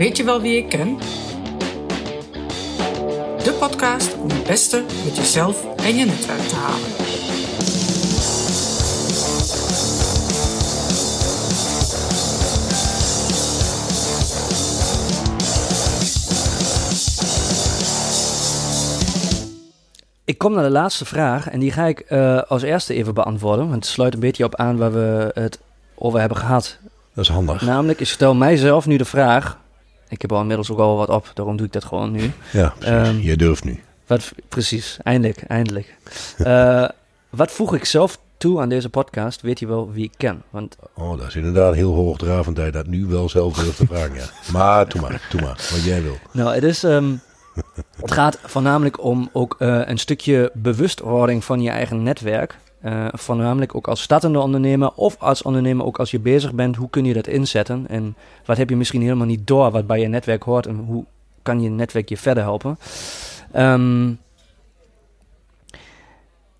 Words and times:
Weet 0.00 0.16
je 0.16 0.24
wel 0.24 0.40
wie 0.40 0.56
ik 0.56 0.68
ken? 0.68 0.98
De 3.44 3.56
podcast 3.58 4.16
om 4.16 4.30
het 4.30 4.46
beste 4.46 4.84
met 5.04 5.16
jezelf 5.16 5.76
en 5.76 5.96
je 5.96 6.04
netwerk 6.04 6.40
te 6.40 6.54
halen. 6.54 6.88
Ik 20.24 20.38
kom 20.38 20.52
naar 20.52 20.64
de 20.64 20.70
laatste 20.70 21.04
vraag 21.04 21.48
en 21.48 21.60
die 21.60 21.72
ga 21.72 21.86
ik 21.86 22.00
eh, 22.00 22.42
als 22.42 22.62
eerste 22.62 22.94
even 22.94 23.14
beantwoorden. 23.14 23.68
Want 23.68 23.84
het 23.84 23.92
sluit 23.92 24.14
een 24.14 24.20
beetje 24.20 24.44
op 24.44 24.54
aan 24.54 24.76
waar 24.76 24.92
we 24.92 25.30
het 25.34 25.60
over 25.94 26.20
hebben 26.20 26.38
gehad. 26.38 26.78
Dat 27.14 27.24
is 27.24 27.30
handig. 27.30 27.62
Namelijk, 27.62 28.00
ik 28.00 28.06
stel 28.06 28.34
mijzelf 28.34 28.86
nu 28.86 28.96
de 28.96 29.04
vraag. 29.04 29.58
Ik 30.10 30.20
heb 30.22 30.32
al 30.32 30.40
inmiddels 30.40 30.70
ook 30.70 30.78
al 30.78 30.96
wat 30.96 31.08
op, 31.08 31.30
daarom 31.34 31.56
doe 31.56 31.66
ik 31.66 31.72
dat 31.72 31.84
gewoon 31.84 32.10
nu. 32.12 32.30
Ja. 32.52 32.74
Ehm, 32.80 33.18
je 33.18 33.36
durft 33.36 33.64
nu. 33.64 33.82
Wat, 34.06 34.32
precies, 34.48 34.98
eindelijk, 35.02 35.42
eindelijk. 35.42 35.94
Eh, 36.38 36.88
wat 37.30 37.50
voeg 37.50 37.74
ik 37.74 37.84
zelf 37.84 38.18
toe 38.36 38.60
aan 38.60 38.68
deze 38.68 38.88
podcast? 38.88 39.40
Weet 39.40 39.58
je 39.58 39.66
wel 39.66 39.92
wie 39.92 40.04
ik 40.04 40.12
ken? 40.16 40.42
Want 40.50 40.76
Oh, 40.94 41.18
dat 41.18 41.26
is 41.26 41.36
inderdaad 41.36 41.74
heel 41.74 41.94
hoogdravend 41.94 42.56
dat 42.56 42.64
je 42.64 42.72
dat 42.72 42.86
nu 42.86 43.06
wel 43.06 43.28
zelf 43.28 43.54
durft 43.54 43.76
te 43.76 43.86
vragen. 43.86 44.14
Ja. 44.14 44.24
Maar 44.52 44.88
doe 44.88 45.00
maar, 45.00 45.26
doe 45.30 45.40
maar, 45.40 45.68
wat 45.70 45.84
jij 45.84 46.02
wil. 46.02 46.16
Nou, 46.32 46.54
het 46.54 46.62
is. 46.64 46.84
ehm, 46.84 47.12
het 48.00 48.10
gaat 48.12 48.38
voornamelijk 48.44 49.04
om 49.04 49.30
ook 49.32 49.56
eh, 49.58 49.80
een 49.84 49.98
stukje 49.98 50.50
bewustwording 50.54 51.44
van 51.44 51.60
je 51.62 51.70
eigen 51.70 52.02
netwerk. 52.02 52.56
Eh, 52.80 53.06
voornamelijk 53.12 53.74
ook 53.74 53.88
als 53.88 54.02
startende 54.02 54.38
ondernemer 54.38 54.90
of 54.94 55.16
als 55.18 55.42
ondernemer 55.42 55.84
ook 55.86 55.98
als 55.98 56.10
je 56.10 56.18
bezig 56.20 56.52
bent. 56.52 56.76
Hoe 56.76 56.90
kun 56.90 57.04
je 57.04 57.14
dat 57.14 57.26
inzetten? 57.26 57.86
En 57.88 58.16
wat 58.44 58.56
heb 58.56 58.68
je 58.68 58.76
misschien 58.76 59.02
helemaal 59.02 59.26
niet 59.26 59.46
door 59.46 59.70
wat 59.70 59.86
bij 59.86 60.00
je 60.00 60.08
netwerk 60.08 60.42
hoort? 60.42 60.66
En 60.66 60.76
hoe 60.76 61.04
kan 61.42 61.60
je 61.62 61.68
netwerk 61.68 62.08
je 62.08 62.16
verder 62.16 62.42
helpen? 62.42 62.78
Ehm, 63.52 64.10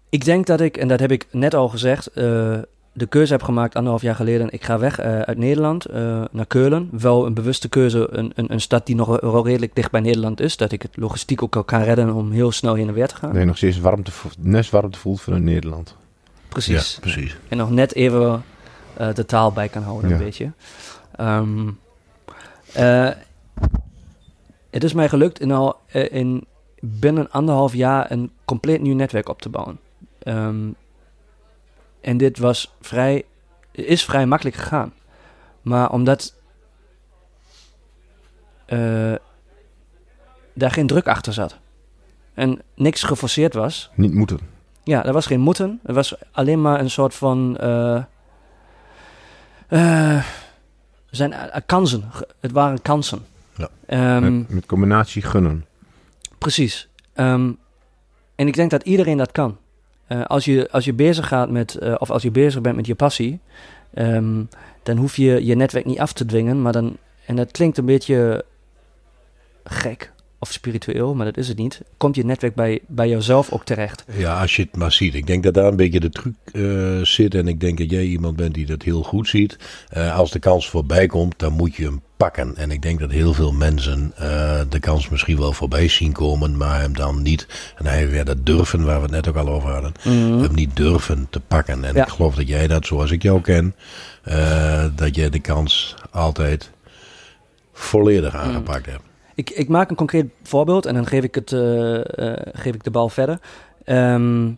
ik 0.08 0.24
denk 0.24 0.46
dat 0.46 0.60
ik, 0.60 0.76
en 0.76 0.88
dat 0.88 1.00
heb 1.00 1.10
ik 1.10 1.26
net 1.30 1.54
al 1.54 1.68
gezegd, 1.68 2.06
eh, 2.06 2.58
de 2.92 3.06
keuze 3.08 3.32
heb 3.32 3.42
gemaakt 3.42 3.74
anderhalf 3.74 4.02
jaar 4.02 4.14
geleden. 4.14 4.50
Ik 4.50 4.64
ga 4.64 4.78
weg 4.78 4.98
eh, 4.98 5.20
uit 5.20 5.38
Nederland 5.38 5.92
naar 6.32 6.46
Keulen. 6.46 6.88
Wel 6.92 7.26
een 7.26 7.34
bewuste 7.34 7.68
keuze, 7.68 8.08
een, 8.10 8.32
een, 8.34 8.60
stad 8.60 8.86
die 8.86 8.94
nog 8.94 9.20
wel 9.20 9.46
redelijk 9.46 9.74
dicht 9.74 9.90
bij 9.90 10.00
Nederland 10.00 10.40
is. 10.40 10.56
Dat 10.56 10.72
ik 10.72 10.82
het 10.82 10.96
logistiek 10.96 11.42
ook 11.42 11.66
kan 11.66 11.82
redden 11.82 12.14
om 12.14 12.30
heel 12.30 12.52
snel 12.52 12.74
heen 12.74 12.88
en 12.88 12.94
weer 12.94 13.08
te 13.08 13.16
gaan. 13.16 13.32
Nee, 13.32 13.44
nog 13.44 13.56
steeds 13.56 13.80
warmte, 13.80 14.10
vo- 14.10 14.28
net 14.38 14.70
warmte 14.70 14.98
voelt 14.98 15.20
vanuit 15.20 15.42
Nederland. 15.42 15.96
Precies. 16.50 16.94
Ja, 16.94 17.00
precies. 17.00 17.36
En 17.48 17.56
nog 17.56 17.70
net 17.70 17.94
even 17.94 18.44
eh, 18.96 19.14
de 19.14 19.24
taal 19.24 19.52
bij 19.52 19.68
kan 19.68 19.82
houden, 19.82 20.10
Ja. 20.10 20.16
een 20.16 20.22
beetje. 20.22 20.52
Ehm, 21.16 21.68
eh, 22.72 23.10
het 24.70 24.84
is 24.84 24.92
mij 24.92 25.08
gelukt 25.08 25.40
in, 25.40 25.50
al, 25.52 25.80
eh, 25.86 26.12
in 26.12 26.44
binnen 26.80 27.30
anderhalf 27.30 27.74
jaar 27.74 28.10
een 28.10 28.30
compleet 28.44 28.80
nieuw 28.80 28.94
netwerk 28.94 29.28
op 29.28 29.42
te 29.42 29.48
bouwen. 29.48 29.78
Ehm, 30.18 30.68
en 32.00 32.16
dit 32.16 32.38
was 32.38 32.74
vrij, 32.80 33.24
is 33.72 34.04
vrij 34.04 34.26
makkelijk 34.26 34.56
gegaan. 34.56 34.92
Maar 35.62 35.90
omdat 35.92 36.34
daar 40.54 40.70
geen 40.70 40.86
druk 40.86 41.06
achter 41.08 41.32
zat 41.32 41.58
en 42.34 42.62
niks 42.74 43.02
geforceerd 43.02 43.54
was, 43.54 43.90
Niet 43.94 44.12
moeten. 44.14 44.38
Ja, 44.90 45.04
er 45.04 45.12
was 45.12 45.26
geen 45.26 45.40
moeten. 45.40 45.80
Er 45.84 45.94
was 45.94 46.14
alleen 46.32 46.60
maar 46.60 46.80
een 46.80 46.90
soort 46.90 47.14
van. 47.14 47.56
eh 47.56 48.02
eh, 49.68 50.24
zijn 51.10 51.32
eh, 51.32 51.60
kansen. 51.66 52.04
Het 52.40 52.52
waren 52.52 52.82
kansen. 52.82 53.26
Ja. 53.56 53.68
Ehm, 53.86 54.38
met, 54.38 54.48
met 54.48 54.66
combinatie 54.66 55.22
gunnen. 55.22 55.64
Precies. 56.38 56.88
Ehm, 57.12 57.52
en 58.34 58.46
ik 58.46 58.54
denk 58.54 58.70
dat 58.70 58.82
iedereen 58.82 59.16
dat 59.16 59.32
kan. 59.32 59.58
Als, 60.26 60.44
je, 60.44 60.68
als 60.70 60.84
je 60.84 60.92
bezig 60.92 61.28
gaat 61.28 61.50
met, 61.50 61.98
of 61.98 62.10
als 62.10 62.22
je 62.22 62.30
bezig 62.30 62.60
bent 62.60 62.76
met 62.76 62.86
je 62.86 62.94
passie, 62.94 63.40
ehm, 63.94 64.42
dan 64.82 64.96
hoef 64.96 65.16
je 65.16 65.44
je 65.44 65.54
netwerk 65.54 65.84
niet 65.84 65.98
af 65.98 66.12
te 66.12 66.26
dwingen. 66.26 66.62
Maar 66.62 66.72
dan, 66.72 66.96
en 67.26 67.36
dat 67.36 67.50
klinkt 67.50 67.78
een 67.78 67.84
beetje 67.84 68.44
gek 69.64 70.12
of 70.42 70.52
spiritueel, 70.52 71.14
maar 71.14 71.24
dat 71.24 71.36
is 71.36 71.48
het 71.48 71.58
niet. 71.58 71.80
Komt 71.96 72.16
je 72.16 72.24
netwerk 72.24 72.54
bij, 72.54 72.80
bij 72.86 73.08
jezelf 73.08 73.52
ook 73.52 73.64
terecht? 73.64 74.04
Ja, 74.16 74.40
als 74.40 74.56
je 74.56 74.62
het 74.62 74.76
maar 74.76 74.92
ziet. 74.92 75.14
Ik 75.14 75.26
denk 75.26 75.42
dat 75.42 75.54
daar 75.54 75.64
een 75.66 75.76
beetje 75.76 76.00
de 76.00 76.08
truc 76.10 76.34
eh, 76.52 77.00
zit. 77.02 77.34
En 77.34 77.48
ik 77.48 77.60
denk 77.60 77.78
dat 77.78 77.90
jij 77.90 78.04
iemand 78.04 78.36
bent 78.36 78.54
die 78.54 78.66
dat 78.66 78.82
heel 78.82 79.02
goed 79.02 79.28
ziet. 79.28 79.56
Eh, 79.88 80.16
als 80.18 80.30
de 80.30 80.38
kans 80.38 80.68
voorbij 80.68 81.06
komt, 81.06 81.38
dan 81.38 81.52
moet 81.52 81.74
je 81.74 81.84
hem 81.84 82.02
pakken. 82.16 82.56
En 82.56 82.70
ik 82.70 82.82
denk 82.82 83.00
dat 83.00 83.10
heel 83.10 83.32
veel 83.34 83.52
mensen 83.52 84.12
eh, 84.16 84.60
de 84.68 84.78
kans 84.80 85.08
misschien 85.08 85.38
wel 85.38 85.52
voorbij 85.52 85.88
zien 85.88 86.12
komen, 86.12 86.56
maar 86.56 86.80
hem 86.80 86.94
dan 86.96 87.22
niet. 87.22 87.46
En 87.76 87.86
hij 87.86 88.08
weer 88.08 88.24
dat 88.24 88.46
durven, 88.46 88.84
waar 88.84 88.96
we 88.96 89.02
het 89.02 89.10
net 89.10 89.28
ook 89.28 89.36
al 89.36 89.48
over 89.48 89.70
hadden. 89.70 89.92
Hem 90.42 90.54
niet 90.54 90.76
durven 90.76 91.26
te 91.30 91.40
pakken. 91.40 91.84
En 91.84 91.94
Ja. 91.94 92.02
ik 92.02 92.10
geloof 92.12 92.34
dat 92.34 92.48
jij 92.48 92.66
dat, 92.66 92.86
zoals 92.86 93.10
ik 93.10 93.22
jou 93.22 93.40
ken, 93.40 93.74
dat 94.94 95.14
jij 95.14 95.30
de 95.30 95.40
kans 95.40 95.94
altijd 96.10 96.70
volledig 97.72 98.34
aangepakt 98.34 98.86
hebt. 98.86 99.02
Ik, 99.40 99.50
ik 99.50 99.68
maak 99.68 99.90
een 99.90 99.96
concreet 99.96 100.30
voorbeeld 100.42 100.86
en 100.86 100.94
dan 100.94 101.06
geef 101.06 101.22
ik, 101.22 101.34
het, 101.34 101.52
eh, 101.52 101.96
eh, 101.96 102.46
geef 102.52 102.74
ik 102.74 102.84
de 102.84 102.90
bal 102.90 103.08
verder. 103.08 103.40
Ehm, 103.84 104.48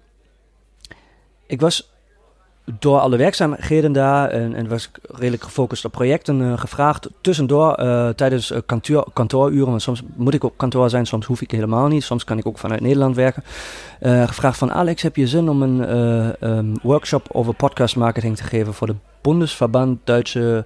ik 1.47 1.61
was 1.61 1.91
door 2.79 2.99
alle 2.99 3.17
werkzaamheden 3.17 3.93
daar 3.93 4.29
en, 4.29 4.55
en 4.55 4.69
was 4.69 4.91
redelijk 5.03 5.43
gefocust 5.43 5.85
op 5.85 5.93
projecten 5.93 6.43
eh, 6.43 6.59
gevraagd. 6.59 7.09
Tussendoor 7.21 7.75
tijdens 8.15 8.53
kantoor, 8.67 9.07
kantooruren, 9.13 9.69
want 9.69 9.83
soms 9.83 10.03
moet 10.15 10.35
ik 10.35 10.45
op 10.45 10.57
kantoor 10.57 10.91
zijn, 10.91 11.07
soms 11.07 11.27
hoef 11.27 11.41
ik 11.41 11.51
helemaal 11.51 11.89
niet. 11.89 12.03
Soms 12.03 12.25
kan 12.25 12.39
ik 12.39 12.47
ook 12.47 12.59
vanuit 12.59 12.81
Nederland 12.81 13.17
werken. 13.17 13.43
gevraagd 14.01 14.59
van 14.59 14.73
Alex, 14.73 15.03
heb 15.03 15.17
je 15.17 15.27
zin 15.27 15.49
om 15.49 15.63
een 15.63 15.85
eh, 15.85 16.43
ehm, 16.43 16.75
workshop 16.83 17.29
over 17.33 17.55
podcast 17.55 17.97
marketing 17.97 18.37
te 18.37 18.45
geven 18.45 18.75
voor 18.75 18.87
de 18.87 18.97
Bundesverband 19.21 19.99
Duitse 20.05 20.65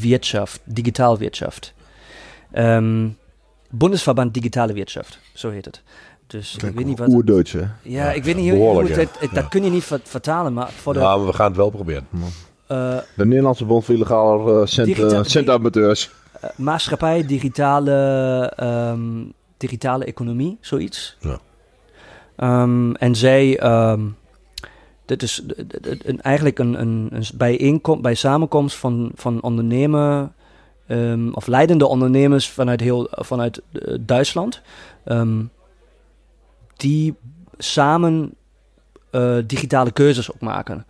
Wirtschaft, 0.00 0.60
Digitaal 0.64 1.18
Wirtschaft. 1.18 1.74
Ehm, 2.52 3.06
Bundesverband 3.78 4.34
Digitale 4.34 4.72
Wirtschaft, 4.72 5.18
zo 5.34 5.50
heet 5.50 5.64
het. 5.64 5.82
Dus 6.26 6.54
ik 6.56 6.74
weet 6.74 6.86
niet 6.86 6.98
wat. 6.98 7.08
Oerduits, 7.08 7.52
hè? 7.52 7.62
Ja, 7.82 8.12
ik 8.12 8.24
weet 8.24 8.36
niet 8.36 8.50
hoe, 8.50 8.78
het, 8.78 8.88
ja. 8.88 8.94
het- 8.94 9.18
dat 9.20 9.30
Ja. 9.32 9.42
kun 9.42 9.64
je 9.64 9.70
niet 9.70 9.84
ver- 9.84 10.00
vertalen, 10.02 10.52
maar 10.52 10.70
voor 10.70 10.92
de. 10.92 10.98
Ja, 10.98 11.16
maar 11.16 11.26
we 11.26 11.32
gaan 11.32 11.46
het 11.46 11.56
wel 11.56 11.70
proberen. 11.70 12.06
eh, 12.66 12.96
De 13.16 13.26
Nederlandse 13.26 13.64
Bond 13.64 13.84
voor 13.84 13.94
Illegale 13.94 14.60
uh, 14.60 14.66
cent, 14.66 14.86
Digita- 14.86 15.18
eh, 15.18 15.24
centamateurs. 15.24 16.10
eh, 16.40 16.50
maatschappij, 16.56 17.26
digitale, 17.26 17.92
ehm, 18.56 19.00
digitale 19.56 20.04
economie, 20.04 20.58
zoiets. 20.60 21.16
Ja. 21.20 21.38
Ehm, 22.36 22.92
en 22.94 23.14
zij, 23.14 23.58
ehm, 23.58 24.00
dit 25.04 25.22
is 25.22 25.42
eigenlijk 26.20 26.58
een, 26.58 26.80
een, 26.80 27.08
een 27.12 27.24
bijeenkomst, 27.34 28.02
bij 28.02 28.14
samenkomst 28.14 28.76
van, 28.76 29.10
van 29.14 29.42
ondernemen, 29.42 30.32
ehm, 30.86 31.28
of 31.32 31.46
leidende 31.46 31.86
ondernemers 31.86 32.48
vanuit, 32.48 32.80
heel, 32.80 33.08
vanuit 33.10 33.62
eh, 33.72 33.94
Duitsland, 34.00 34.62
ehm, 35.04 35.42
die 36.76 37.14
samen 37.58 38.34
eh, 39.10 39.36
digitale 39.46 39.90
keuzes 39.90 40.32
ook 40.32 40.40
maken. 40.40 40.86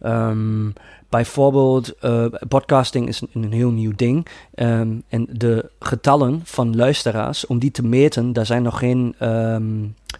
Ehm, 0.00 0.70
bijvoorbeeld, 1.08 1.98
eh, 1.98 2.26
podcasting 2.48 3.08
is 3.08 3.22
een, 3.32 3.52
heel 3.52 3.70
nieuw 3.70 3.92
ding. 3.96 4.26
En 4.54 5.04
de 5.30 5.70
getallen 5.78 6.40
van 6.44 6.76
luisteraars, 6.76 7.46
om 7.46 7.58
die 7.58 7.70
te 7.70 7.82
meten, 7.84 8.32
daar 8.32 8.46
zijn 8.46 8.62
nog 8.62 8.78
geen 8.78 9.14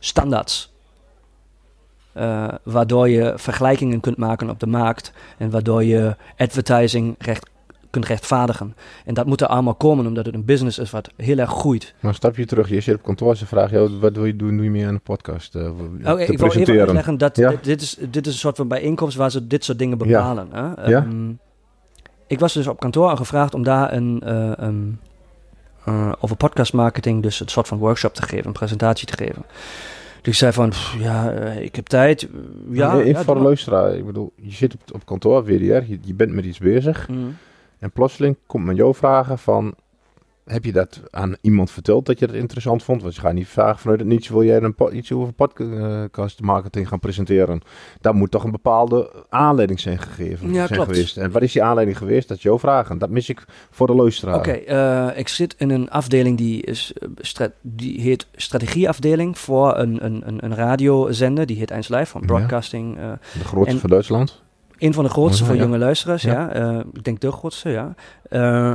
standaards. 0.01 0.73
Waardoor 2.63 3.09
je 3.09 3.33
vergelijkingen 3.37 4.01
kunt 4.01 4.17
maken 4.17 4.51
op 4.51 4.61
de 4.61 4.67
markt 4.67 5.13
en 5.39 5.51
waardoor 5.51 5.85
je 5.85 6.17
advertising 6.37 7.15
recht, 7.19 7.51
kunt 7.95 8.07
rechtvaardigen. 8.07 8.75
En 9.05 9.15
dat 9.15 9.27
moet 9.27 9.41
er 9.41 9.47
allemaal 9.47 9.75
komen, 9.75 10.07
omdat 10.07 10.27
het 10.27 10.35
een 10.35 10.45
business 10.45 10.79
is 10.79 10.91
wat 10.91 11.11
heel 11.17 11.39
erg 11.39 11.51
groeit. 11.51 11.95
Maar 12.01 12.11
een 12.11 12.17
stapje 12.17 12.45
terug. 12.47 12.69
Je 12.69 12.81
zit 12.81 12.95
op 12.95 13.03
kantoor, 13.03 13.37
ze 13.37 13.47
vragen 13.47 13.77
jou, 13.79 13.99
wat 13.99 14.15
wil 14.17 14.25
je 14.25 14.37
doen, 14.37 14.55
doe 14.57 14.65
je 14.65 14.71
meer 14.71 14.87
aan 14.87 14.95
de 14.95 15.01
podcast? 15.01 15.55
eh, 15.55 15.63
Oké, 16.05 16.25
te 16.27 16.33
ik 16.33 16.39
wil 16.39 16.53
even 16.53 16.79
uitleggen 16.81 17.19
dat 17.19 17.37
Ja. 17.37 17.51
dit, 17.51 17.65
dit 17.65 17.81
is, 17.83 17.97
dit 18.11 18.27
is 18.27 18.33
een 18.33 18.39
soort 18.39 18.57
van 18.57 18.69
bijeenkomst 18.69 19.17
waar 19.17 19.31
ze 19.31 19.47
dit 19.47 19.65
soort 19.65 19.79
dingen 19.79 19.99
bepalen. 19.99 20.49
Hè? 20.53 20.89
Ja. 20.91 21.03
Ehm, 21.05 21.31
ik 22.27 22.39
was 22.41 22.53
dus 22.53 22.67
op 22.67 22.81
kantoor 22.81 23.09
aan 23.09 23.17
gevraagd 23.17 23.55
om 23.55 23.63
daar 23.63 23.93
een, 23.93 24.21
eh, 24.25 24.53
een, 24.57 24.99
eh, 25.85 26.13
over 26.21 26.37
podcast 26.37 26.73
marketing, 26.73 27.23
dus 27.23 27.41
een 27.41 27.49
soort 27.49 27.69
van 27.69 27.79
workshop 27.79 28.15
te 28.15 28.23
geven, 28.23 28.47
een 28.47 28.53
presentatie 28.53 29.07
te 29.07 29.17
geven. 29.17 29.43
Dus 30.23 30.33
ik 30.33 30.39
zei 30.39 30.53
van, 30.53 30.69
pff, 30.69 30.97
ja, 30.99 31.31
eh, 31.33 31.61
ik 31.63 31.77
heb 31.77 31.87
tijd. 31.87 32.21
Ja, 32.71 32.93
Ja, 32.95 32.99
even 33.01 33.11
ja, 33.11 33.23
voor 33.23 33.35
de 33.35 33.41
luisteraar. 33.41 33.95
Ik 33.97 34.07
bedoel, 34.07 34.33
je 34.37 34.53
zit 34.53 34.75
op, 34.75 34.81
op 34.95 35.07
kantoor, 35.07 35.45
WDR, 35.45 35.53
je, 35.91 35.99
je 36.01 36.15
bent 36.15 36.33
met 36.33 36.45
iets 36.45 36.59
bezig. 36.59 37.09
Mhm. 37.09 37.19
En 37.85 37.91
plotseling 37.93 38.37
komt 38.47 38.65
men 38.65 38.75
jou 38.75 38.95
vragen 38.95 39.39
van, 39.39 39.75
heb 40.45 40.65
je 40.65 40.73
dat 40.73 41.01
aan 41.11 41.37
iemand 41.41 41.71
verteld 41.71 42.07
dat 42.07 42.19
je 42.19 42.27
dat 42.27 42.37
interessant 42.37 42.83
vond? 42.83 43.03
Want 43.03 43.15
je 43.15 43.21
gaat 43.21 43.33
niet 43.33 43.49
vragen 43.49 43.79
vanuit 43.79 43.99
het 44.01 44.09
niets, 44.09 44.29
wil 44.29 44.45
jij 44.45 44.63
een 44.63 44.75
iets 44.93 45.13
over 45.13 45.33
podcast 45.33 46.41
marketing 46.41 46.89
gaan 46.89 46.99
presenteren? 46.99 47.61
Daar 48.01 48.15
moet 48.15 48.31
toch 48.31 48.45
een 48.45 48.51
bepaalde 48.51 49.25
aanleiding 49.29 49.81
zijn 49.81 49.99
gegeven 49.99 50.53
Ja, 50.53 50.67
zijn 50.67 50.81
geweest. 50.83 51.17
En 51.17 51.31
wat 51.31 51.43
is 51.43 51.53
die 51.53 51.63
aanleiding 51.63 51.99
geweest? 51.99 52.29
Dat 52.29 52.37
is 52.37 52.43
jouw 52.43 52.59
vragen. 52.59 52.99
Dat 52.99 53.11
mis 53.11 53.29
ik 53.29 53.45
voor 53.71 53.87
de 53.87 53.95
luisteraar. 53.95 54.37
Oké, 54.37 54.51
eh, 54.51 55.19
ik 55.19 55.29
zit 55.29 55.55
in 55.59 55.71
een 55.71 55.91
afdeling 55.91 56.37
die, 56.39 56.63
is, 56.63 56.93
eh, 57.37 57.47
die 57.61 58.01
heet 58.01 58.27
strategieafdeling 58.35 59.39
voor 59.39 59.77
een, 59.79 60.05
een, 60.05 60.23
een, 60.29 60.45
een 60.45 60.55
radiozender. 60.55 61.47
Die 61.47 61.57
heet 61.59 61.71
1 61.71 61.83
Live 61.89 62.07
van. 62.07 62.21
Broadcasting. 62.21 62.99
eh, 62.99 63.13
De 63.39 63.45
grootste 63.45 63.75
En- 63.75 63.81
van 63.81 63.91
Duitsland. 63.91 64.43
Een 64.79 64.95
van 64.95 65.05
de 65.05 65.11
grootste 65.11 65.43
Oh, 65.43 65.49
voor 65.49 65.59
jonge 65.59 65.79
luisteraars, 65.79 66.23
ja. 66.23 66.33
Ja. 66.33 66.53
Eh, 66.53 66.79
ik 66.93 67.05
denk 67.05 67.21
de 67.21 67.33
grootste, 67.33 67.71
ja. 67.71 67.95
Eh, 68.29 68.75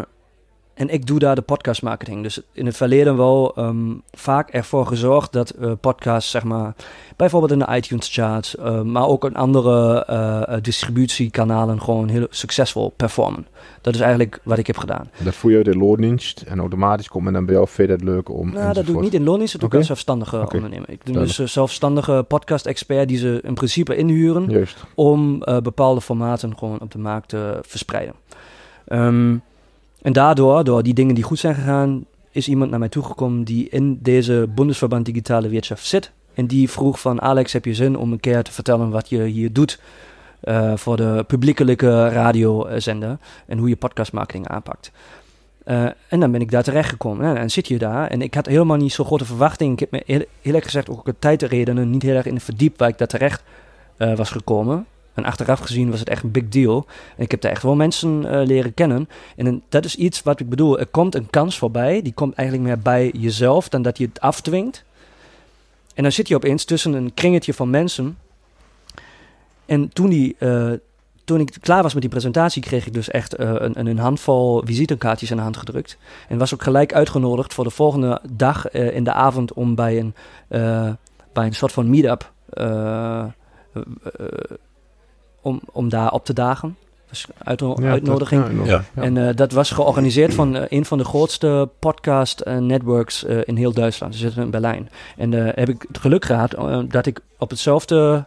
en 0.79 0.89
ik 0.89 1.05
doe 1.05 1.19
daar 1.19 1.35
de 1.35 1.41
podcastmarketing. 1.41 2.23
Dus 2.23 2.41
in 2.51 2.65
het 2.65 2.77
verleden 2.77 3.17
wel 3.17 3.55
ehm, 3.55 3.93
vaak 4.11 4.49
ervoor 4.49 4.85
gezorgd 4.85 5.33
dat 5.33 5.49
eh, 5.49 5.71
podcasts, 5.81 6.31
zeg 6.31 6.43
maar, 6.43 6.75
bijvoorbeeld 7.15 7.51
in 7.51 7.59
de 7.59 7.75
iTunes 7.75 8.09
charts, 8.13 8.55
eh, 8.55 8.81
maar 8.81 9.07
ook 9.07 9.25
in 9.25 9.35
andere 9.35 10.05
eh, 10.05 10.57
distributiekanalen 10.61 11.81
gewoon 11.81 12.07
heel 12.07 12.27
succesvol 12.29 12.93
performen. 12.95 13.47
Dat 13.81 13.93
is 13.93 13.99
eigenlijk 13.99 14.39
wat 14.43 14.57
ik 14.57 14.67
heb 14.67 14.77
gedaan. 14.77 15.09
Dat 15.23 15.35
voer 15.35 15.51
je 15.51 15.63
de 15.63 15.77
loondienst 15.77 16.41
en 16.41 16.59
automatisch 16.59 17.07
komt 17.07 17.23
men 17.23 17.33
dan 17.33 17.45
bij 17.45 17.55
jou 17.55 17.67
verder 17.67 17.95
het 17.95 18.05
leuk 18.05 18.29
om. 18.29 18.53
Nou, 18.53 18.73
dat 18.73 18.85
doe 18.85 18.95
ik 18.95 19.01
niet 19.01 19.13
in 19.13 19.23
loondienst, 19.23 19.51
dat 19.51 19.61
doe 19.61 19.69
ik 19.69 19.75
als 19.75 19.85
zelfstandige 19.85 20.39
ondernemer. 20.53 20.89
Ik 20.89 21.05
doe 21.05 21.13
Duidelijk. 21.13 21.37
dus 21.37 21.53
zelfstandige 21.53 22.25
podcast-expert 22.27 23.07
die 23.07 23.17
ze 23.17 23.39
in 23.43 23.53
principe 23.53 23.95
inhuren 23.95 24.49
Juist. 24.49 24.85
om 24.95 25.39
bepaalde 25.39 26.01
formaten 26.01 26.57
gewoon 26.57 26.79
op 26.79 26.91
de 26.91 26.99
markt 26.99 27.29
te 27.29 27.59
verspreiden. 27.61 28.15
Ehm, 28.85 29.35
en 30.01 30.13
daardoor, 30.13 30.63
door 30.63 30.83
die 30.83 30.93
dingen 30.93 31.15
die 31.15 31.23
goed 31.23 31.39
zijn 31.39 31.55
gegaan, 31.55 32.05
is 32.31 32.47
iemand 32.47 32.69
naar 32.69 32.79
mij 32.79 32.89
toegekomen 32.89 33.43
die 33.43 33.69
in 33.69 33.99
deze 34.01 34.49
Bundesverband 34.55 35.05
Digitale 35.05 35.49
Wirtschaft 35.49 35.85
zit. 35.85 36.11
En 36.33 36.47
die 36.47 36.69
vroeg 36.69 36.99
van 36.99 37.21
Alex, 37.21 37.53
heb 37.53 37.65
je 37.65 37.73
zin 37.73 37.97
om 37.97 38.11
een 38.11 38.19
keer 38.19 38.43
te 38.43 38.51
vertellen 38.51 38.89
wat 38.89 39.09
je 39.09 39.23
hier 39.23 39.53
doet 39.53 39.79
eh, 40.39 40.75
voor 40.75 40.97
de 40.97 41.23
publiekelijke 41.27 42.09
radiozender 42.09 43.17
en 43.45 43.57
hoe 43.57 43.69
je 43.69 43.75
podcastmarketing 43.75 44.47
aanpakt. 44.47 44.91
Eh, 45.63 45.85
en 46.07 46.19
dan 46.19 46.31
ben 46.31 46.41
ik 46.41 46.51
daar 46.51 46.63
terechtgekomen. 46.63 47.25
En 47.25 47.35
dan 47.35 47.49
zit 47.49 47.67
je 47.67 47.77
daar. 47.77 48.09
En 48.09 48.21
ik 48.21 48.33
had 48.33 48.45
helemaal 48.45 48.77
niet 48.77 48.93
zo 48.93 49.03
grote 49.03 49.25
verwachtingen. 49.25 49.73
Ik 49.73 49.79
heb 49.79 49.91
me 49.91 50.03
heel, 50.41 50.53
erg 50.53 50.63
gezegd 50.63 50.89
ook 50.89 51.07
uit 51.07 51.21
tijdredenen 51.21 51.89
niet 51.89 52.01
heel 52.01 52.15
erg 52.15 52.25
in 52.25 52.39
verdiep 52.39 52.77
waar 52.77 52.89
ik 52.89 52.97
daar 52.97 53.07
terecht 53.07 53.43
eh, 53.97 54.15
was 54.15 54.29
gekomen. 54.29 54.85
En 55.13 55.25
achteraf 55.25 55.59
gezien 55.59 55.89
was 55.89 55.99
het 55.99 56.09
echt 56.09 56.23
een 56.23 56.31
big 56.31 56.49
deal. 56.49 56.85
En 57.17 57.23
ik 57.23 57.31
heb 57.31 57.41
daar 57.41 57.51
echt 57.51 57.63
wel 57.63 57.75
mensen 57.75 58.25
eh, 58.25 58.45
leren 58.47 58.73
kennen. 58.73 59.09
En 59.35 59.63
dat 59.69 59.85
is 59.85 59.95
iets 59.95 60.23
wat 60.23 60.39
ik 60.39 60.49
bedoel. 60.49 60.79
Er 60.79 60.87
komt 60.87 61.15
een 61.15 61.29
kans 61.29 61.57
voorbij. 61.57 62.01
Die 62.01 62.13
komt 62.13 62.33
eigenlijk 62.33 62.67
meer 62.67 62.79
bij 62.79 63.11
jezelf 63.17 63.69
dan 63.69 63.81
dat 63.81 63.97
je 63.97 64.05
het 64.05 64.19
afdwingt. 64.19 64.83
En 65.93 66.03
dan 66.03 66.11
zit 66.11 66.27
je 66.27 66.35
opeens 66.35 66.65
tussen 66.65 66.93
een 66.93 67.13
kringetje 67.13 67.53
van 67.53 67.69
mensen. 67.69 68.17
En 69.65 69.89
toen, 69.93 70.09
die, 70.09 70.35
eh, 70.39 70.71
toen 71.23 71.39
ik 71.39 71.57
klaar 71.61 71.83
was 71.83 71.93
met 71.93 72.01
die 72.01 72.11
presentatie, 72.11 72.61
kreeg 72.61 72.85
ik 72.85 72.93
dus 72.93 73.09
echt 73.09 73.35
eh, 73.35 73.53
een, 73.57 73.87
een 73.87 73.99
handvol 73.99 74.61
visitekaartjes 74.65 75.29
in 75.29 75.35
de 75.35 75.41
hand 75.41 75.57
gedrukt. 75.57 75.97
En 76.27 76.37
was 76.37 76.53
ook 76.53 76.63
gelijk 76.63 76.93
uitgenodigd 76.93 77.53
voor 77.53 77.63
de 77.63 77.69
volgende 77.69 78.21
dag 78.31 78.69
in 78.71 79.03
de 79.03 79.13
avond 79.13 79.53
om 79.53 79.75
bij 79.75 79.99
een, 79.99 80.13
bij 81.33 81.45
een 81.45 81.55
soort 81.55 81.71
van 81.71 81.89
meet-up 81.89 82.31
om, 85.41 85.61
om 85.71 85.89
daar 85.89 86.11
op 86.11 86.25
te 86.25 86.33
dagen. 86.33 86.75
Dus 87.09 87.25
Ja, 87.37 87.91
uitnodiging. 87.91 88.57
dat- 88.57 88.65
Ja. 88.67 88.83
ja. 88.95 89.01
En 89.01 89.27
eh, 89.27 89.35
dat 89.35 89.51
was 89.51 89.71
georganiseerd 89.71 90.33
van 90.33 90.55
eh, 90.55 90.63
een 90.77 90.85
van 90.85 90.97
de 90.97 91.03
grootste 91.03 91.69
podcast 91.79 92.39
eh, 92.39 92.57
networks 92.57 93.23
in 93.23 93.55
heel 93.55 93.73
Duitsland. 93.73 94.13
Ze 94.15 94.19
zitten 94.19 94.43
in 94.43 94.49
Berlijn. 94.51 94.89
En 95.17 95.33
eh, 95.33 95.51
heb 95.55 95.69
ik 95.69 95.85
het 95.87 95.97
geluk 95.97 96.25
gehad 96.25 96.53
eh, 96.53 96.79
dat 96.87 97.05
ik 97.05 97.19
op 97.37 97.49
hetzelfde, 97.49 98.25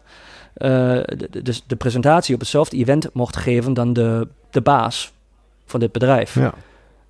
eh, 0.55 0.69
de, 1.05 1.27
de- 1.31 1.43
dus 1.43 1.65
de 1.67 1.77
presentatie 1.77 2.35
op 2.35 2.41
hetzelfde 2.41 2.77
event 2.77 3.09
mocht 3.13 3.37
geven 3.37 3.75
dan 3.75 3.93
de, 3.93 4.29
de 4.51 4.61
baas 4.61 5.13
van 5.67 5.81
dit 5.81 5.93
bedrijf. 5.93 6.35
Ja. 6.35 6.55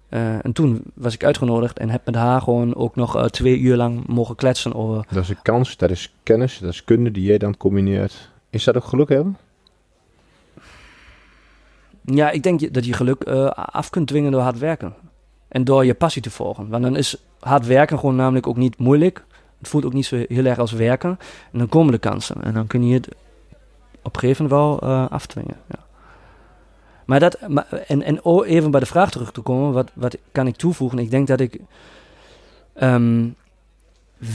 Eh, 0.09 0.45
en 0.45 0.53
toen 0.53 0.83
was 0.95 1.15
ik 1.15 1.25
uitgenodigd 1.25 1.79
en 1.79 1.91
heb 1.91 2.01
met 2.05 2.15
haar 2.15 2.41
gewoon 2.43 2.75
ook 2.75 2.97
nog 2.97 3.31
twee 3.31 3.59
uur 3.59 3.77
lang 3.77 4.07
mogen 4.07 4.35
kletsen 4.37 4.75
over. 4.75 5.05
Dat 5.11 5.23
is 5.23 5.29
een 5.29 5.43
kans, 5.43 5.77
dat 5.77 5.91
is 5.91 6.15
kennis, 6.23 6.59
dat 6.59 6.71
is 6.71 6.85
kunde 6.85 7.11
die 7.11 7.25
jij 7.25 7.39
dan 7.39 7.57
combineert. 7.57 8.31
Is 8.51 8.65
dat 8.65 8.77
ook 8.77 8.85
geluk 8.85 9.09
hebben? 9.09 9.37
Ja, 12.05 12.31
ik 12.31 12.43
denk 12.43 12.75
dat 12.75 12.85
je 12.85 12.93
geluk 12.93 13.23
eh, 13.23 13.47
af 13.51 13.91
kunt 13.91 14.07
dwingen 14.07 14.33
door 14.33 14.41
hard 14.41 14.59
werken. 14.59 14.95
En 15.49 15.65
door 15.65 15.85
je 15.85 15.95
passie 15.95 16.23
te 16.23 16.31
volgen. 16.31 16.69
Want 16.69 16.83
dan 16.83 16.97
is 16.97 17.17
hard 17.41 17.67
werken 17.67 17.99
gewoon 17.99 18.17
namelijk 18.17 18.47
ook 18.47 18.57
niet 18.57 18.79
moeilijk. 18.79 19.25
Het 19.59 19.69
voelt 19.69 19.85
ook 19.85 19.93
niet 19.93 20.07
zo 20.07 20.25
heel 20.29 20.45
erg 20.45 20.59
als 20.59 20.73
werken. 20.73 21.19
En 21.53 21.59
dan 21.59 21.69
komen 21.69 21.93
de 21.93 21.99
kansen. 21.99 22.43
En 22.43 22.55
dan 22.55 22.67
kun 22.67 22.87
je 22.87 22.95
het 22.95 23.09
op 24.03 24.15
een 24.15 24.21
gegeven 24.21 24.45
moment 24.49 24.81
wel 24.81 24.91
eh, 24.91 25.11
afdwingen. 25.11 25.57
Ja. 25.69 25.79
Maar 27.05 27.21
dat, 27.21 27.35
en, 27.87 28.03
en 28.03 28.21
even 28.45 28.71
bij 28.71 28.81
de 28.81 28.87
vraag 28.87 29.11
terug 29.11 29.33
te 29.33 29.41
komen, 29.41 29.73
wat, 29.73 29.91
wat 29.95 30.17
kan 30.33 30.47
ik 30.47 30.57
toevoegen? 30.57 30.99
Ik 30.99 31.11
denk 31.11 31.27
dat 31.27 31.41
ik 31.41 31.61
ehm, 32.75 33.29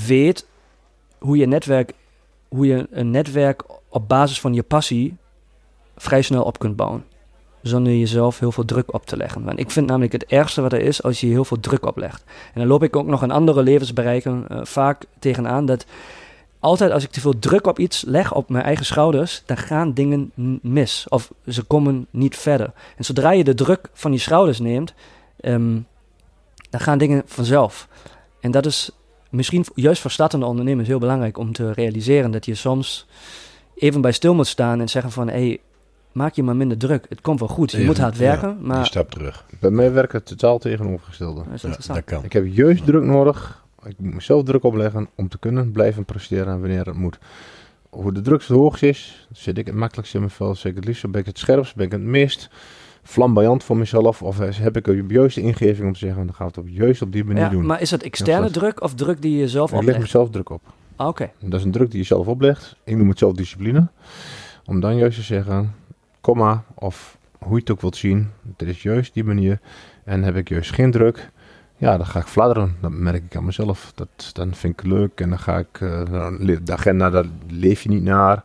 weet 0.07 0.47
hoe 1.17 1.37
je, 1.37 1.45
netwerk, 1.45 1.93
hoe 2.47 2.67
je 2.67 2.87
een 2.91 3.11
netwerk 3.11 3.63
op 3.89 4.07
basis 4.07 4.39
van 4.39 4.53
je 4.53 4.63
passie 4.63 5.17
vrij 5.95 6.21
snel 6.21 6.43
op 6.43 6.59
kunt 6.59 6.75
bouwen 6.75 7.03
zonder 7.67 7.93
jezelf 7.93 8.39
heel 8.39 8.51
veel 8.51 8.65
druk 8.65 8.93
op 8.93 9.05
te 9.05 9.17
leggen. 9.17 9.43
Want 9.43 9.59
ik 9.59 9.71
vind 9.71 9.87
namelijk 9.87 10.11
het 10.11 10.25
ergste 10.25 10.61
wat 10.61 10.73
er 10.73 10.81
is 10.81 11.03
als 11.03 11.21
je 11.21 11.27
heel 11.27 11.45
veel 11.45 11.59
druk 11.59 11.85
oplegt. 11.85 12.23
En 12.53 12.59
dan 12.59 12.67
loop 12.67 12.83
ik 12.83 12.95
ook 12.95 13.07
nog 13.07 13.23
in 13.23 13.31
andere 13.31 13.63
levensbereiken 13.63 14.45
eh, 14.47 14.59
vaak 14.63 15.05
tegenaan 15.19 15.65
dat 15.65 15.85
altijd 16.59 16.91
als 16.91 17.03
ik 17.03 17.11
te 17.11 17.21
veel 17.21 17.39
druk 17.39 17.67
op 17.67 17.79
iets 17.79 18.03
leg 18.07 18.33
op 18.33 18.49
mijn 18.49 18.63
eigen 18.63 18.85
schouders, 18.85 19.43
dan 19.45 19.57
gaan 19.57 19.93
dingen 19.93 20.31
mis 20.61 21.05
of 21.09 21.31
ze 21.47 21.63
komen 21.63 22.07
niet 22.09 22.37
verder. 22.37 22.71
En 22.97 23.05
zodra 23.05 23.31
je 23.31 23.43
de 23.43 23.53
druk 23.53 23.89
van 23.93 24.11
je 24.11 24.17
schouders 24.17 24.59
neemt, 24.59 24.93
ehm, 25.39 25.79
dan 26.69 26.79
gaan 26.79 26.97
dingen 26.97 27.23
vanzelf. 27.25 27.87
En 28.39 28.51
dat 28.51 28.65
is 28.65 28.91
misschien 29.29 29.65
juist 29.75 30.01
voor 30.01 30.11
startende 30.11 30.45
ondernemers 30.45 30.87
heel 30.87 30.99
belangrijk 30.99 31.37
om 31.37 31.53
te 31.53 31.71
realiseren 31.71 32.31
dat 32.31 32.45
je 32.45 32.55
soms 32.55 33.07
even 33.75 34.01
bij 34.01 34.11
stil 34.11 34.33
moet 34.33 34.47
staan 34.47 34.79
en 34.79 34.89
zeggen 34.89 35.11
van 35.11 35.27
hé, 35.27 35.47
hey, 35.47 35.59
maak 36.17 36.33
je 36.33 36.43
maar 36.43 36.55
minder 36.55 36.77
druk. 36.77 37.05
Het 37.09 37.21
komt 37.21 37.39
wel 37.39 37.47
goed. 37.47 37.71
Je 37.71 37.77
Even, 37.77 37.89
moet 37.89 37.97
hard 37.97 38.13
ja, 38.17 38.19
werken, 38.21 38.57
Die 38.57 38.67
maar 38.67 38.85
stap 38.85 39.11
terug. 39.11 39.45
Bij 39.59 39.69
mij 39.69 39.91
werkt 39.91 40.11
het 40.13 40.25
totaal 40.25 40.57
tegenovergestelde. 40.59 41.43
dat 41.49 41.77
is 41.79 41.85
Ja, 41.85 41.93
dat 41.93 42.03
kan. 42.03 42.23
Ik 42.23 42.33
heb 42.33 42.45
juist 42.47 42.85
druk 42.85 43.03
nodig. 43.03 43.65
Ik 43.85 43.95
moet 43.97 44.13
mezelf 44.13 44.43
druk 44.43 44.63
opleggen 44.63 45.07
om 45.15 45.27
te 45.29 45.37
kunnen 45.39 45.71
blijven 45.71 46.05
presteren 46.05 46.59
wanneer 46.59 46.85
het 46.85 46.95
moet. 46.97 47.19
Hoe 47.89 48.13
de 48.13 48.21
druk 48.21 48.41
zo 48.41 48.53
hoog 48.53 48.81
is, 48.81 49.27
zit 49.31 49.57
ik 49.57 49.65
het 49.65 49.75
makkelijkst 49.75 50.13
in 50.13 50.19
mijn 50.19 50.31
vel. 50.31 50.55
Zit 50.55 50.65
ik 50.71 50.75
het 50.75 50.85
liefst, 50.85 51.11
ben 51.11 51.21
ik 51.21 51.27
het 51.27 51.39
scherpst, 51.39 51.75
ben 51.75 51.85
ik 51.85 51.91
het 51.91 52.01
meest 52.01 52.49
flamboyant 53.03 53.63
voor 53.63 53.77
mezelf. 53.77 54.21
Of 54.23 54.37
heb 54.37 54.77
ik 54.77 54.87
een 54.87 55.05
juiste 55.07 55.41
ingeving 55.41 55.87
om 55.87 55.93
te 55.93 55.99
zeggen, 55.99 56.25
dan 56.25 56.35
gaan 56.35 56.47
we 56.47 56.53
het 56.55 56.69
op, 56.69 56.75
juist 56.77 57.01
op 57.01 57.11
die 57.11 57.23
manier 57.23 57.43
Ja, 57.43 57.49
doen. 57.49 57.65
maar 57.65 57.81
is 57.81 57.91
het 57.91 58.03
externe 58.03 58.45
Ja, 58.45 58.51
druk 58.51 58.81
of 58.81 58.93
druk 58.93 59.21
die 59.21 59.37
je 59.37 59.47
zelf 59.47 59.65
ik 59.69 59.71
leg 59.71 59.81
oplegt? 59.81 59.99
mezelf 60.01 60.29
druk 60.29 60.49
op. 60.49 60.61
Ah, 60.95 61.07
Oké, 61.07 61.29
Dat 61.39 61.59
is 61.59 61.65
een 61.65 61.71
druk 61.71 61.91
die 61.91 61.99
je 61.99 62.05
zelf 62.05 62.27
oplegt. 62.27 62.75
Ik 62.83 62.95
noem 62.97 63.09
het 63.09 63.17
zelf 63.17 63.33
discipline. 63.33 63.87
Om 64.65 64.79
dan 64.79 64.97
juist 64.97 65.17
te 65.17 65.23
zeggen, 65.23 65.73
kom 66.27 66.37
maar, 66.37 66.63
of 66.73 67.17
hoe 67.39 67.53
je 67.53 67.59
het 67.59 67.71
ook 67.71 67.81
wilt 67.81 67.95
zien. 67.95 68.29
Dit 68.57 68.67
is 68.67 68.81
juist 68.81 69.13
die 69.13 69.23
manier. 69.23 69.59
En 70.03 70.23
heb 70.23 70.35
ik 70.35 70.49
juist 70.49 70.71
geen 70.73 70.91
druk. 70.91 71.31
Ja, 71.77 71.97
dan 71.97 72.05
ga 72.05 72.19
ik 72.19 72.25
fladderen. 72.25 72.75
Dat 72.81 72.91
merk 72.91 73.23
ik 73.23 73.35
aan 73.35 73.45
mezelf. 73.45 73.91
Dat, 73.95 74.29
dan 74.33 74.53
vind 74.55 74.73
ik 74.73 74.79
het 74.79 74.91
leuk. 74.91 75.21
En 75.21 75.29
dan 75.29 75.39
ga 75.39 75.57
ik, 75.57 75.79
le- 76.39 76.63
de 76.63 76.71
agenda, 76.73 77.09
daar 77.09 77.25
leef 77.47 77.81
je 77.81 77.89
niet 77.89 78.03
naar. 78.03 78.43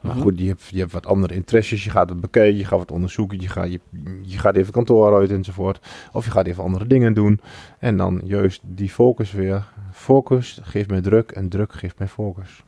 Maar 0.00 0.12
Mhm. 0.14 0.20
goed, 0.22 0.38
je 0.38 0.46
hebt, 0.46 0.66
je 0.70 0.78
hebt 0.78 0.92
wat 0.92 1.06
andere 1.06 1.34
interesses. 1.34 1.84
Je 1.84 1.90
gaat 1.90 2.08
het 2.08 2.20
bekijken, 2.20 2.56
je 2.58 2.64
gaat 2.64 2.78
wat 2.78 2.90
onderzoeken. 2.92 3.40
Je 3.40 3.48
gaat, 3.48 3.72
je, 3.72 3.80
je 4.22 4.38
gaat 4.38 4.56
even 4.56 4.72
kantoor 4.72 5.14
uit 5.14 5.30
enzovoort. 5.30 5.86
Of 6.12 6.24
je 6.24 6.30
gaat 6.30 6.46
even 6.46 6.62
andere 6.64 6.86
dingen 6.86 7.14
doen. 7.14 7.40
En 7.78 7.96
dan 7.96 8.20
juist 8.24 8.60
die 8.64 8.88
focus 8.90 9.32
weer. 9.32 9.64
Focus 9.92 10.60
geeft 10.62 10.90
mij 10.90 11.00
druk 11.00 11.30
en 11.30 11.48
druk 11.48 11.72
geeft 11.72 11.98
mij 11.98 12.08
focus. 12.08 12.62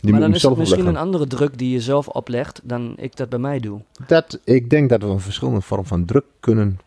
Die 0.00 0.10
maar 0.12 0.20
dan 0.20 0.34
is 0.34 0.42
het 0.42 0.56
misschien 0.56 0.78
opleggen. 0.78 1.00
een 1.02 1.06
andere 1.06 1.26
druk 1.26 1.58
die 1.58 1.70
je 1.72 1.80
zelf 1.80 2.08
oplegt 2.08 2.60
dan 2.62 2.92
ik 2.96 3.16
dat 3.16 3.28
bij 3.28 3.38
mij 3.38 3.60
doe. 3.60 3.80
Dat, 4.06 4.38
ik 4.44 4.70
denk 4.70 4.88
dat 4.88 5.02
we 5.02 5.08
een 5.08 5.20
verschillende 5.20 5.60
vorm 5.60 5.84
van 5.86 6.04
druk 6.04 6.24
kunnen 6.40 6.80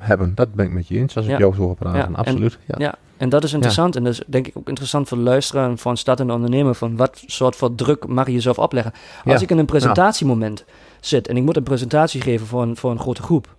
hebben. 0.00 0.34
Dat 0.34 0.54
ben 0.54 0.66
ik 0.66 0.72
met 0.72 0.88
je 0.88 0.96
eens, 0.98 1.16
als 1.16 1.26
ik 1.26 1.38
jou 1.38 1.54
zo 1.54 1.62
hoor 1.62 1.74
praten. 1.74 1.98
Ja, 2.00 2.06
en- 2.06 2.14
Absoluut. 2.16 2.58
Ja. 2.66 2.74
Ja, 2.78 2.94
en 3.16 3.28
dat 3.28 3.44
is 3.44 3.52
interessant. 3.52 3.96
En 3.96 4.04
dat 4.04 4.12
is 4.12 4.22
denk 4.26 4.46
ik 4.46 4.56
ook 4.56 4.68
interessant 4.68 5.08
voor 5.08 5.16
de 5.18 5.22
luisteraar 5.24 5.70
en 5.70 5.78
voor 5.78 5.90
een 5.90 5.96
startende 5.96 6.32
ondernemer. 6.32 6.74
Van 6.74 6.96
wat 6.96 7.22
soort 7.26 7.56
van 7.56 7.74
druk 7.74 8.06
mag 8.06 8.26
je 8.26 8.32
jezelf 8.32 8.58
opleggen? 8.58 8.92
Als 9.24 9.34
Ja. 9.34 9.40
ik 9.40 9.50
in 9.50 9.58
een 9.58 9.66
presentatiemoment 9.66 10.64
zit 11.00 11.28
en 11.28 11.36
ik 11.36 11.42
moet 11.42 11.56
een 11.56 11.62
presentatie 11.62 12.20
geven 12.20 12.46
voor 12.46 12.62
een, 12.62 12.76
voor 12.76 12.90
een 12.90 13.00
grote 13.00 13.22
groep. 13.22 13.56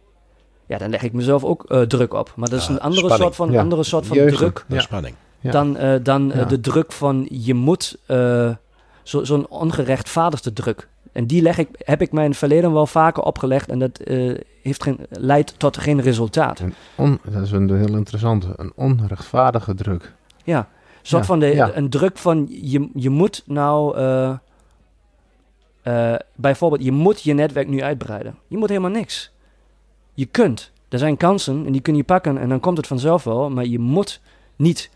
Ja, 0.66 0.78
dan 0.78 0.90
leg 0.90 1.04
ik 1.04 1.14
mezelf 1.14 1.44
ook 1.44 1.64
eh, 1.64 1.82
druk 1.82 2.14
op. 2.14 2.34
Maar 2.36 2.50
dat 2.50 2.60
is 2.60 2.68
een 2.68 2.80
andere 2.80 2.96
spanning. 3.02 3.22
soort 3.22 3.36
van, 3.36 3.52
Ja. 3.52 3.62
andere 3.62 3.84
soort 3.84 4.06
van 4.08 4.18
druk 4.18 4.66
De 4.68 4.76
Ja. 4.76 4.82
spanning. 4.82 5.16
Ja. 5.40 5.52
dan, 5.52 5.78
eh, 5.78 5.94
dan 6.04 6.32
Ja. 6.36 6.44
de 6.46 6.60
druk 6.60 6.92
van 6.92 7.28
je 7.30 7.54
moet, 7.54 7.98
eh, 9.04 9.08
zo- 9.10 9.24
zo'n 9.24 9.48
ongerechtvaardigde 9.48 10.54
druk. 10.54 10.88
En 11.12 11.26
die 11.28 11.42
leg 11.42 11.58
ik, 11.58 11.68
heb 11.78 12.02
ik 12.02 12.12
mij 12.12 12.24
in 12.24 12.30
het 12.30 12.40
verleden 12.40 12.74
wel 12.74 12.86
vaker 12.88 13.24
opgelegd 13.24 13.70
en 13.70 13.80
dat 13.80 13.98
eh, 14.00 14.38
heeft 14.62 14.84
geen, 14.84 14.98
leidt 15.10 15.60
tot 15.60 15.78
geen 15.78 16.02
resultaat. 16.02 16.60
Een 16.60 16.74
on, 16.96 17.20
dat 17.24 17.42
is 17.44 17.52
een 17.52 17.76
heel 17.78 17.96
interessante. 17.96 18.48
Een 18.56 18.72
onrechtvaardige 18.76 19.74
druk. 19.74 20.14
Ja, 20.44 20.58
een 20.58 20.66
soort 21.02 21.22
Ja, 21.22 21.28
van 21.28 21.40
de, 21.40 21.46
ja. 21.46 21.72
een 21.76 21.90
druk 21.90 22.18
van 22.18 22.48
je, 22.50 22.90
je 22.94 23.10
moet 23.10 23.44
nou, 23.46 23.98
eh, 23.98 24.34
eh, 25.84 26.20
bijvoorbeeld, 26.36 26.84
je 26.84 26.92
moet 26.92 27.22
je 27.22 27.34
netwerk 27.34 27.68
nu 27.68 27.84
uitbreiden. 27.84 28.36
Je 28.48 28.58
moet 28.58 28.70
helemaal 28.70 28.90
niks. 28.92 29.32
Je 30.14 30.26
kunt. 30.26 30.72
Er 30.90 31.00
zijn 31.00 31.18
kansen 31.18 31.66
en 31.66 31.72
die 31.72 31.82
kun 31.82 31.96
je 31.96 32.04
pakken 32.04 32.38
en 32.38 32.50
dan 32.50 32.60
komt 32.60 32.78
het 32.78 32.88
vanzelf 32.88 33.24
wel, 33.24 33.50
maar 33.50 33.66
je 33.66 33.80
moet 33.80 34.22
niet 34.56 34.90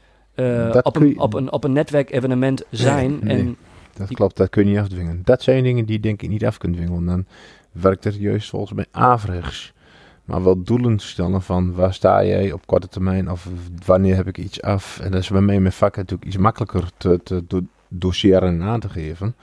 op, 0.82 0.96
een, 0.96 1.08
je- 1.08 1.20
op, 1.20 1.34
een, 1.34 1.52
op 1.52 1.64
een 1.64 1.74
netwerkevenement 1.74 2.64
zijn. 2.72 3.20
nee. 3.22 3.38
En 3.38 3.58
Dat 3.98 4.08
klopt, 4.14 4.38
dat 4.38 4.50
kun 4.50 4.64
je 4.66 4.70
niet 4.72 4.80
afdwingen. 4.80 5.22
Dat 5.24 5.42
zijn 5.42 5.64
dingen 5.64 5.86
die 5.86 5.96
je 5.96 6.02
denk 6.02 6.22
ik 6.22 6.30
niet 6.30 6.46
af 6.46 6.58
kunt 6.58 6.74
dwingen. 6.74 6.94
Want 6.94 7.08
dan 7.08 7.26
werkt 7.72 8.04
het 8.04 8.16
juist 8.16 8.50
volgens 8.50 8.74
mij 8.74 8.86
averechts. 8.92 9.74
Maar 10.26 10.44
wel 10.44 10.64
doelen 10.64 11.00
stellen 11.00 11.42
van 11.42 11.74
waar 11.74 11.94
sta 11.94 12.26
jij 12.26 12.52
op 12.52 12.66
korte 12.68 12.88
termijn 12.88 13.32
of 13.32 13.48
wanneer 13.86 14.16
heb 14.16 14.28
ik 14.28 14.38
iets 14.38 14.62
af. 14.62 15.00
En 15.00 15.12
dat 15.12 15.22
is 15.22 15.30
bij 15.30 15.42
mij 15.42 15.60
met 15.60 15.74
vakken 15.76 16.02
natuurlijk 16.02 16.28
iets 16.28 16.38
makkelijker 16.38 16.90
te, 16.98 17.20
te 17.24 17.44
do- 17.48 17.68
doseren 17.88 18.50
en 18.50 18.62
aan 18.62 18.80
te 18.80 18.90
geven. 18.90 19.36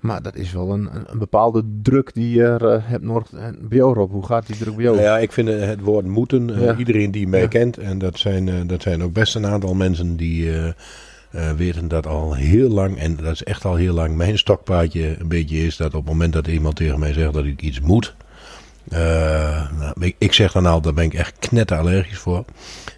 Maar 0.00 0.22
dat 0.22 0.36
is 0.36 0.52
wel 0.52 0.70
een, 0.72 0.88
een, 1.06 1.18
bepaalde 1.18 1.64
druk 1.82 2.14
die 2.14 2.34
je 2.36 2.46
eh, 2.56 2.76
hebt 2.80 3.04
nodig. 3.04 3.32
En 3.32 3.58
bij 3.68 3.78
jou 3.78 3.94
Rob, 3.94 4.10
hoe 4.10 4.26
gaat 4.26 4.46
die 4.46 4.56
druk 4.56 4.74
bij 4.74 4.84
jou? 4.84 4.96
Nou 4.96 5.08
ja, 5.08 5.18
ik 5.18 5.32
vind 5.32 5.48
het 5.48 5.80
woord 5.80 6.06
moeten, 6.06 6.54
eh, 6.54 6.62
Ja. 6.62 6.76
iedereen 6.76 7.10
die 7.10 7.28
mij 7.28 7.40
Ja. 7.40 7.48
kent, 7.48 7.78
en 7.78 7.98
dat 7.98 8.18
zijn, 8.18 8.48
eh, 8.48 8.54
dat 8.66 8.82
zijn 8.82 9.02
ook 9.02 9.12
best 9.12 9.34
een 9.34 9.46
aantal 9.46 9.74
mensen 9.74 10.16
die 10.16 10.50
eh, 11.32 11.50
weten 11.52 11.88
dat 11.88 12.06
al 12.06 12.34
heel 12.34 12.68
lang, 12.68 12.98
en 12.98 13.16
dat 13.16 13.32
is 13.32 13.42
echt 13.42 13.64
al 13.64 13.74
heel 13.74 13.94
lang, 13.94 14.16
mijn 14.16 14.38
stokpaardje 14.38 15.20
een 15.20 15.28
beetje 15.28 15.66
is 15.66 15.76
dat 15.76 15.94
op 15.94 16.00
het 16.00 16.12
moment 16.12 16.32
dat 16.32 16.46
iemand 16.46 16.76
tegen 16.76 16.98
mij 16.98 17.12
zegt 17.12 17.32
dat 17.32 17.44
ik 17.44 17.62
iets 17.62 17.80
moet, 17.80 18.14
eh, 18.88 19.70
nou, 19.78 20.14
ik, 20.18 20.32
zeg 20.32 20.52
dan 20.52 20.66
al, 20.66 20.80
daar 20.80 20.94
ben 20.94 21.04
ik 21.04 21.14
echt 21.14 21.38
knetterallergisch 21.38 22.18
voor. 22.18 22.44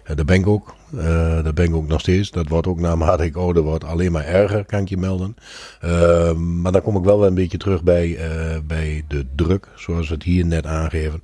Eh, 0.03 0.15
daar 0.15 0.25
ben 0.25 0.39
ik 0.39 0.47
ook. 0.47 0.75
Eh, 0.97 1.43
daar 1.43 1.53
ben 1.53 1.65
ik 1.65 1.75
ook 1.75 1.87
nog 1.87 1.99
steeds. 1.99 2.31
Dat 2.31 2.47
wordt 2.47 2.67
ook 2.67 2.79
naarmate 2.79 3.23
ik 3.23 3.35
ouder 3.35 3.63
word 3.63 3.83
alleen 3.83 4.11
maar 4.11 4.25
erger, 4.25 4.65
kan 4.65 4.79
ik 4.79 4.89
je 4.89 4.97
melden. 4.97 5.35
Eh, 5.81 6.33
maar 6.33 6.71
dan 6.71 6.81
kom 6.81 6.97
ik 6.97 7.03
wel 7.03 7.25
een 7.25 7.33
beetje 7.33 7.57
terug 7.57 7.83
bij, 7.83 8.19
bij 8.67 9.03
de 9.07 9.25
druk, 9.35 9.67
zoals 9.75 10.07
we 10.07 10.13
het 10.13 10.23
hier 10.23 10.45
net 10.45 10.65
aangeven. 10.65 11.19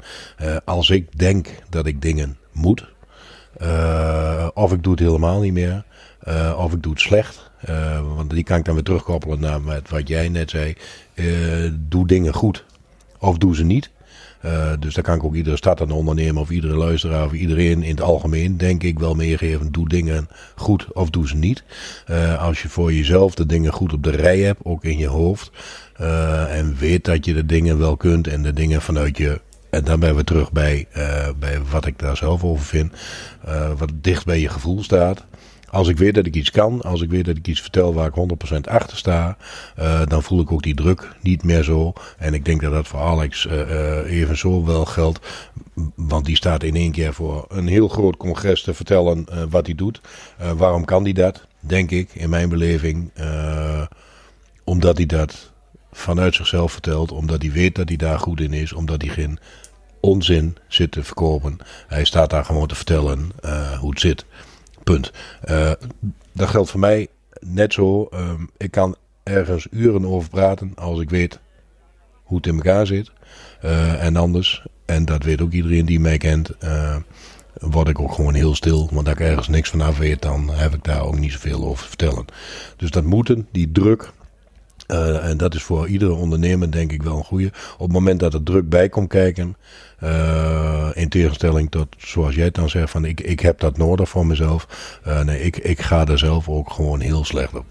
Als 0.65 0.89
ik 0.89 1.19
denk 1.19 1.47
dat 1.69 1.85
ik 1.85 2.01
dingen 2.01 2.37
moet, 2.51 2.85
of 4.53 4.73
ik 4.73 4.83
doe 4.83 4.91
het 4.91 4.99
helemaal 4.99 5.39
niet 5.39 5.53
meer, 5.53 5.83
eh, 6.23 6.57
of 6.57 6.73
ik 6.73 6.83
doe 6.83 6.91
het 6.91 7.01
slecht. 7.01 7.49
eh, 7.61 8.15
want 8.15 8.29
die 8.29 8.43
kan 8.43 8.57
ik 8.57 8.65
dan 8.65 8.73
weer 8.73 8.83
terugkoppelen 8.83 9.39
naar 9.39 9.59
wat 9.89 10.07
jij 10.07 10.29
net 10.29 10.49
zei. 10.49 10.75
Eh, 11.13 11.25
doe 11.73 12.07
dingen 12.07 12.33
goed, 12.33 12.65
of 13.19 13.37
doe 13.37 13.55
ze 13.55 13.63
niet. 13.63 13.89
Dus 14.79 14.93
daar 14.93 15.03
kan 15.03 15.15
ik 15.15 15.23
ook 15.23 15.35
iedere 15.35 15.55
startende 15.57 15.93
ondernemer 15.93 16.41
of 16.41 16.49
iedere 16.49 16.75
luisteraar 16.75 17.25
of 17.25 17.31
iedereen 17.31 17.83
in 17.83 17.89
het 17.91 18.01
algemeen, 18.01 18.57
denk 18.57 18.83
ik, 18.83 18.99
wel 18.99 19.15
meegeven. 19.15 19.71
Doe 19.71 19.89
dingen 19.89 20.27
goed 20.55 20.93
of 20.93 21.09
doe 21.09 21.27
ze 21.27 21.35
niet. 21.35 21.63
Als 22.39 22.61
je 22.61 22.69
voor 22.69 22.93
jezelf 22.93 23.35
de 23.35 23.45
dingen 23.45 23.73
goed 23.73 23.93
op 23.93 24.03
de 24.03 24.09
rij 24.09 24.39
hebt, 24.39 24.59
ook 24.63 24.83
in 24.83 24.97
je 24.97 25.07
hoofd. 25.07 25.51
en 26.49 26.75
weet 26.79 27.05
dat 27.05 27.25
je 27.25 27.33
de 27.33 27.45
dingen 27.45 27.77
wel 27.77 27.97
kunt 27.97 28.27
en 28.27 28.43
de 28.43 28.53
dingen 28.53 28.81
vanuit 28.81 29.17
je. 29.17 29.41
En 29.69 29.83
dan 29.83 30.01
zijn 30.01 30.15
we 30.15 30.23
terug 30.23 30.51
bij, 30.51 30.87
bij 31.39 31.61
wat 31.71 31.85
ik 31.85 31.99
daar 31.99 32.17
zelf 32.17 32.43
over 32.43 32.65
vind. 32.65 32.93
wat 33.77 33.91
dicht 33.93 34.25
bij 34.25 34.39
je 34.39 34.49
gevoel 34.49 34.83
staat. 34.83 35.25
Als 35.71 35.87
ik 35.87 35.97
weet 35.97 36.15
dat 36.15 36.25
ik 36.25 36.35
iets 36.35 36.51
kan, 36.51 36.81
als 36.81 37.01
ik 37.01 37.09
weet 37.09 37.25
dat 37.25 37.37
ik 37.37 37.47
iets 37.47 37.61
vertel 37.61 37.93
waar 37.93 38.07
ik 38.07 38.13
100% 38.55 38.67
achter 38.67 38.97
sta, 38.97 39.37
eh, 39.75 40.01
dan 40.07 40.23
voel 40.23 40.39
ik 40.41 40.51
ook 40.51 40.63
die 40.63 40.75
druk 40.75 41.15
niet 41.21 41.43
meer 41.43 41.63
zo. 41.63 41.93
En 42.17 42.33
ik 42.33 42.45
denk 42.45 42.61
dat 42.61 42.71
dat 42.71 42.87
voor 42.87 42.99
Alex 42.99 43.47
eh 43.47 43.61
eh, 43.61 44.19
even 44.19 44.37
zo 44.37 44.65
wel 44.65 44.85
geldt. 44.85 45.19
Want 45.95 46.25
die 46.25 46.35
staat 46.35 46.63
in 46.63 46.75
één 46.75 46.91
keer 46.91 47.13
voor 47.13 47.45
een 47.49 47.67
heel 47.67 47.87
groot 47.87 48.17
congres 48.17 48.61
te 48.61 48.73
vertellen 48.73 49.25
eh, 49.29 49.43
wat 49.49 49.65
hij 49.65 49.75
doet. 49.75 50.01
Eh, 50.37 50.51
waarom 50.51 50.85
kan 50.85 51.03
hij 51.03 51.13
dat? 51.13 51.45
Denk 51.59 51.91
ik, 51.91 52.09
in 52.13 52.29
mijn 52.29 52.49
beleving. 52.49 53.11
eh, 53.13 53.81
omdat 54.63 54.97
hij 54.97 55.05
dat 55.05 55.51
vanuit 55.91 56.35
zichzelf 56.35 56.71
vertelt. 56.71 57.11
Omdat 57.11 57.41
hij 57.41 57.51
weet 57.51 57.75
dat 57.75 57.87
hij 57.87 57.97
daar 57.97 58.19
goed 58.19 58.39
in 58.41 58.53
is. 58.53 58.73
Omdat 58.73 59.01
hij 59.01 59.11
geen 59.11 59.39
onzin 59.99 60.57
zit 60.67 60.91
te 60.91 61.03
verkopen. 61.03 61.57
Hij 61.87 62.03
staat 62.05 62.29
daar 62.29 62.45
gewoon 62.45 62.67
te 62.67 62.75
vertellen 62.75 63.29
eh, 63.41 63.71
hoe 63.79 63.89
het 63.89 63.99
zit. 63.99 64.25
Punt. 64.83 65.11
Eh, 65.41 65.71
dat 66.31 66.50
geldt 66.50 66.69
voor 66.69 66.79
mij 66.79 67.07
net 67.39 67.73
zo. 67.73 68.07
Ehm, 68.11 68.45
ik 68.57 68.71
kan 68.71 68.95
ergens 69.23 69.67
uren 69.71 70.05
over 70.05 70.29
praten 70.29 70.71
als 70.75 71.00
ik 71.00 71.09
weet 71.09 71.39
hoe 72.23 72.38
het 72.38 72.47
in 72.47 72.55
elkaar 72.55 72.88
zit. 72.88 73.11
Eh, 73.61 74.05
en 74.05 74.15
anders, 74.15 74.65
en 74.85 75.05
dat 75.05 75.23
weet 75.23 75.41
ook 75.41 75.51
iedereen 75.51 75.85
die 75.85 76.00
mij 76.00 76.17
kent, 76.17 76.50
eh, 76.57 76.95
word 77.53 77.88
ik 77.88 78.00
ook 78.00 78.13
gewoon 78.13 78.33
heel 78.33 78.55
stil. 78.55 78.89
Want 78.91 79.07
als 79.07 79.15
ik 79.15 79.21
ergens 79.21 79.47
niks 79.47 79.69
van 79.69 79.81
af 79.81 79.97
weet, 79.97 80.21
dan 80.21 80.50
heb 80.50 80.73
ik 80.73 80.83
daar 80.83 81.01
ook 81.01 81.19
niet 81.19 81.31
zoveel 81.31 81.63
over 81.63 81.83
te 81.83 81.88
vertellen. 81.88 82.25
Dus 82.77 82.89
dat 82.89 83.03
moeten, 83.03 83.47
die 83.51 83.71
druk, 83.71 84.11
eh, 84.91 85.29
en 85.29 85.38
dat 85.38 85.55
is 85.55 85.63
voor 85.63 85.88
iedere 85.88 86.13
ondernemer 86.13 86.71
denk 86.71 86.91
ik 86.91 87.03
wel 87.03 87.17
een 87.17 87.24
goede. 87.24 87.51
Op 87.74 87.79
het 87.79 87.91
moment 87.91 88.19
dat 88.19 88.33
er 88.33 88.43
druk 88.43 88.69
bij 88.69 88.89
komt 88.89 89.07
kijken, 89.10 89.55
eh, 90.00 90.89
in 90.93 91.10
tegenstelling 91.10 91.71
tot 91.71 91.88
zoals 91.98 92.36
jij 92.36 92.45
het 92.45 92.55
dan 92.55 92.69
zegt 92.69 92.89
van 92.91 93.05
ik, 93.05 93.19
ik 93.21 93.39
heb 93.39 93.60
dat 93.60 93.77
nodig 93.77 94.10
voor 94.10 94.25
mezelf. 94.25 94.67
Eh, 95.03 95.21
nee, 95.24 95.41
ik, 95.43 95.57
ik 95.57 95.81
ga 95.81 96.07
er 96.07 96.17
zelf 96.19 96.50
ook 96.50 96.71
gewoon 96.71 97.00
heel 97.00 97.25
slecht 97.25 97.55
op. 97.55 97.65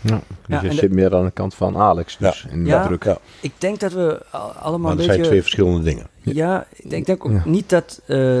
Ja, 0.00 0.20
dus 0.46 0.60
Ja, 0.60 0.62
je 0.62 0.72
zit 0.72 0.92
meer 0.92 1.14
aan 1.14 1.24
de 1.24 1.30
kant 1.30 1.54
van 1.54 1.76
Alex. 1.76 2.16
Dus 2.16 2.46
in 2.50 2.66
Ja. 2.66 2.78
dat 2.78 2.86
druk. 2.86 3.04
Ja, 3.04 3.18
ik 3.40 3.52
denk 3.58 3.80
dat 3.80 3.92
we 3.92 4.20
al- 4.30 4.40
allemaal 4.52 4.78
maar 4.80 4.90
een 4.90 4.96
dat 4.96 5.06
beetje... 5.06 5.12
zijn 5.14 5.26
twee 5.26 5.40
verschillende 5.42 5.82
dingen. 5.82 6.06
Ja, 6.22 6.66
ik 6.72 6.90
denk, 6.90 7.00
ik 7.00 7.06
denk 7.06 7.24
ook 7.24 7.44
niet 7.44 7.68
dat, 7.68 8.00
eh, 8.06 8.40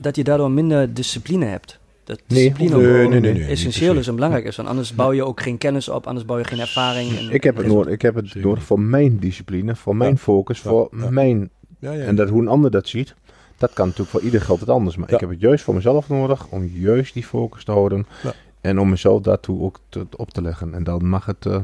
dat 0.00 0.16
je 0.16 0.24
daardoor 0.24 0.50
minder 0.50 0.94
discipline 0.94 1.44
hebt. 1.44 1.78
Dat 2.08 2.20
Nee, 2.26 2.52
discipline 2.52 3.08
nee, 3.08 3.20
nee, 3.20 3.32
nee, 3.32 3.44
essentieel 3.44 3.94
is 3.96 4.06
en 4.08 4.14
belangrijk 4.14 4.44
is. 4.44 4.56
Want 4.56 4.68
anders 4.68 4.94
bouw 4.94 5.12
je 5.12 5.24
ook 5.24 5.40
geen 5.40 5.58
kennis 5.58 5.88
op, 5.88 6.06
anders 6.06 6.26
bouw 6.26 6.38
je 6.38 6.44
geen 6.44 6.60
ervaring. 6.60 7.18
En, 7.18 7.30
Ik 7.30 7.42
heb 7.42 7.56
het, 7.56 7.66
nodig, 7.66 7.92
ik 7.92 8.02
heb 8.02 8.14
het 8.14 8.34
nodig 8.34 8.62
voor 8.62 8.80
mijn 8.80 9.18
discipline, 9.18 9.76
voor 9.76 9.96
mijn 9.96 10.10
Ja. 10.10 10.16
focus, 10.16 10.58
voor 10.60 10.88
ja. 11.00 11.10
mijn... 11.10 11.50
Ja, 11.78 11.92
ja. 11.92 12.04
En 12.04 12.16
dat 12.16 12.28
hoe 12.28 12.40
een 12.40 12.48
ander 12.48 12.70
dat 12.70 12.88
ziet, 12.88 13.14
dat 13.56 13.72
kan 13.72 13.84
natuurlijk 13.86 14.10
voor 14.10 14.20
ieder 14.24 14.40
geldt 14.40 14.60
het 14.60 14.70
anders. 14.70 14.96
Maar 14.96 15.08
Ja. 15.08 15.14
ik 15.14 15.20
heb 15.20 15.30
het 15.30 15.40
juist 15.40 15.64
voor 15.64 15.74
mezelf 15.74 16.08
nodig 16.08 16.46
om 16.48 16.64
juist 16.74 17.14
die 17.14 17.24
focus 17.24 17.64
te 17.64 17.70
houden. 17.72 18.06
Ja. 18.22 18.32
En 18.60 18.78
om 18.80 18.88
mezelf 18.88 19.22
daartoe 19.22 19.60
ook 19.62 19.80
te- 19.88 20.06
op 20.16 20.30
te 20.30 20.42
leggen. 20.42 20.74
En 20.74 20.84
dan 20.84 21.08
mag 21.08 21.26
het 21.26 21.46
eh, 21.46 21.56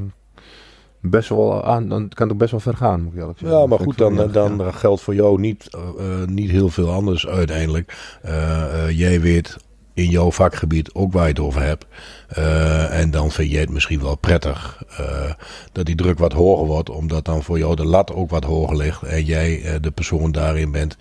best 1.00 1.28
wel 1.28 1.64
aan, 1.64 1.88
dan 1.88 2.08
kan 2.08 2.22
het 2.26 2.32
ook 2.32 2.38
best 2.38 2.50
wel 2.50 2.60
ver 2.60 2.76
gaan, 2.76 3.02
moet 3.02 3.12
ik 3.12 3.18
eerlijk 3.18 3.38
zeggen. 3.38 3.58
Ja, 3.58 3.66
maar 3.66 3.78
goed, 3.78 3.98
dan, 3.98 4.30
dan 4.32 4.56
ja. 4.58 4.70
geldt 4.70 5.00
voor 5.02 5.14
jou 5.14 5.40
niet, 5.40 5.68
eh, 5.98 6.20
eh, 6.22 6.28
niet 6.28 6.50
heel 6.50 6.68
veel 6.68 6.90
anders 6.90 7.26
uiteindelijk. 7.26 8.18
Eh, 8.22 8.84
eh, 8.88 8.98
jij 8.98 9.20
weet 9.20 9.56
in 9.94 10.08
jouw 10.08 10.30
vakgebied 10.30 10.94
ook 10.94 11.12
waar 11.12 11.22
je 11.22 11.28
het 11.28 11.40
over 11.40 11.62
hebt. 11.62 11.86
Eh, 12.28 13.00
en 13.00 13.10
dan 13.10 13.30
vind 13.30 13.50
jij 13.50 13.60
het 13.60 13.70
misschien 13.70 14.02
wel 14.02 14.16
prettig 14.16 14.82
eh, 14.96 15.32
dat 15.72 15.86
die 15.86 15.94
druk 15.94 16.18
wat 16.18 16.32
hoger 16.32 16.66
wordt, 16.66 16.90
omdat 16.90 17.24
dan 17.24 17.42
voor 17.42 17.58
jou 17.58 17.76
de 17.76 17.84
lat 17.84 18.12
ook 18.12 18.30
wat 18.30 18.44
hoger 18.44 18.76
ligt. 18.76 19.02
En 19.02 19.24
jij 19.24 19.62
eh, 19.62 19.74
de 19.80 19.90
persoon 19.90 20.32
daarin 20.32 20.70
bent 20.70 20.96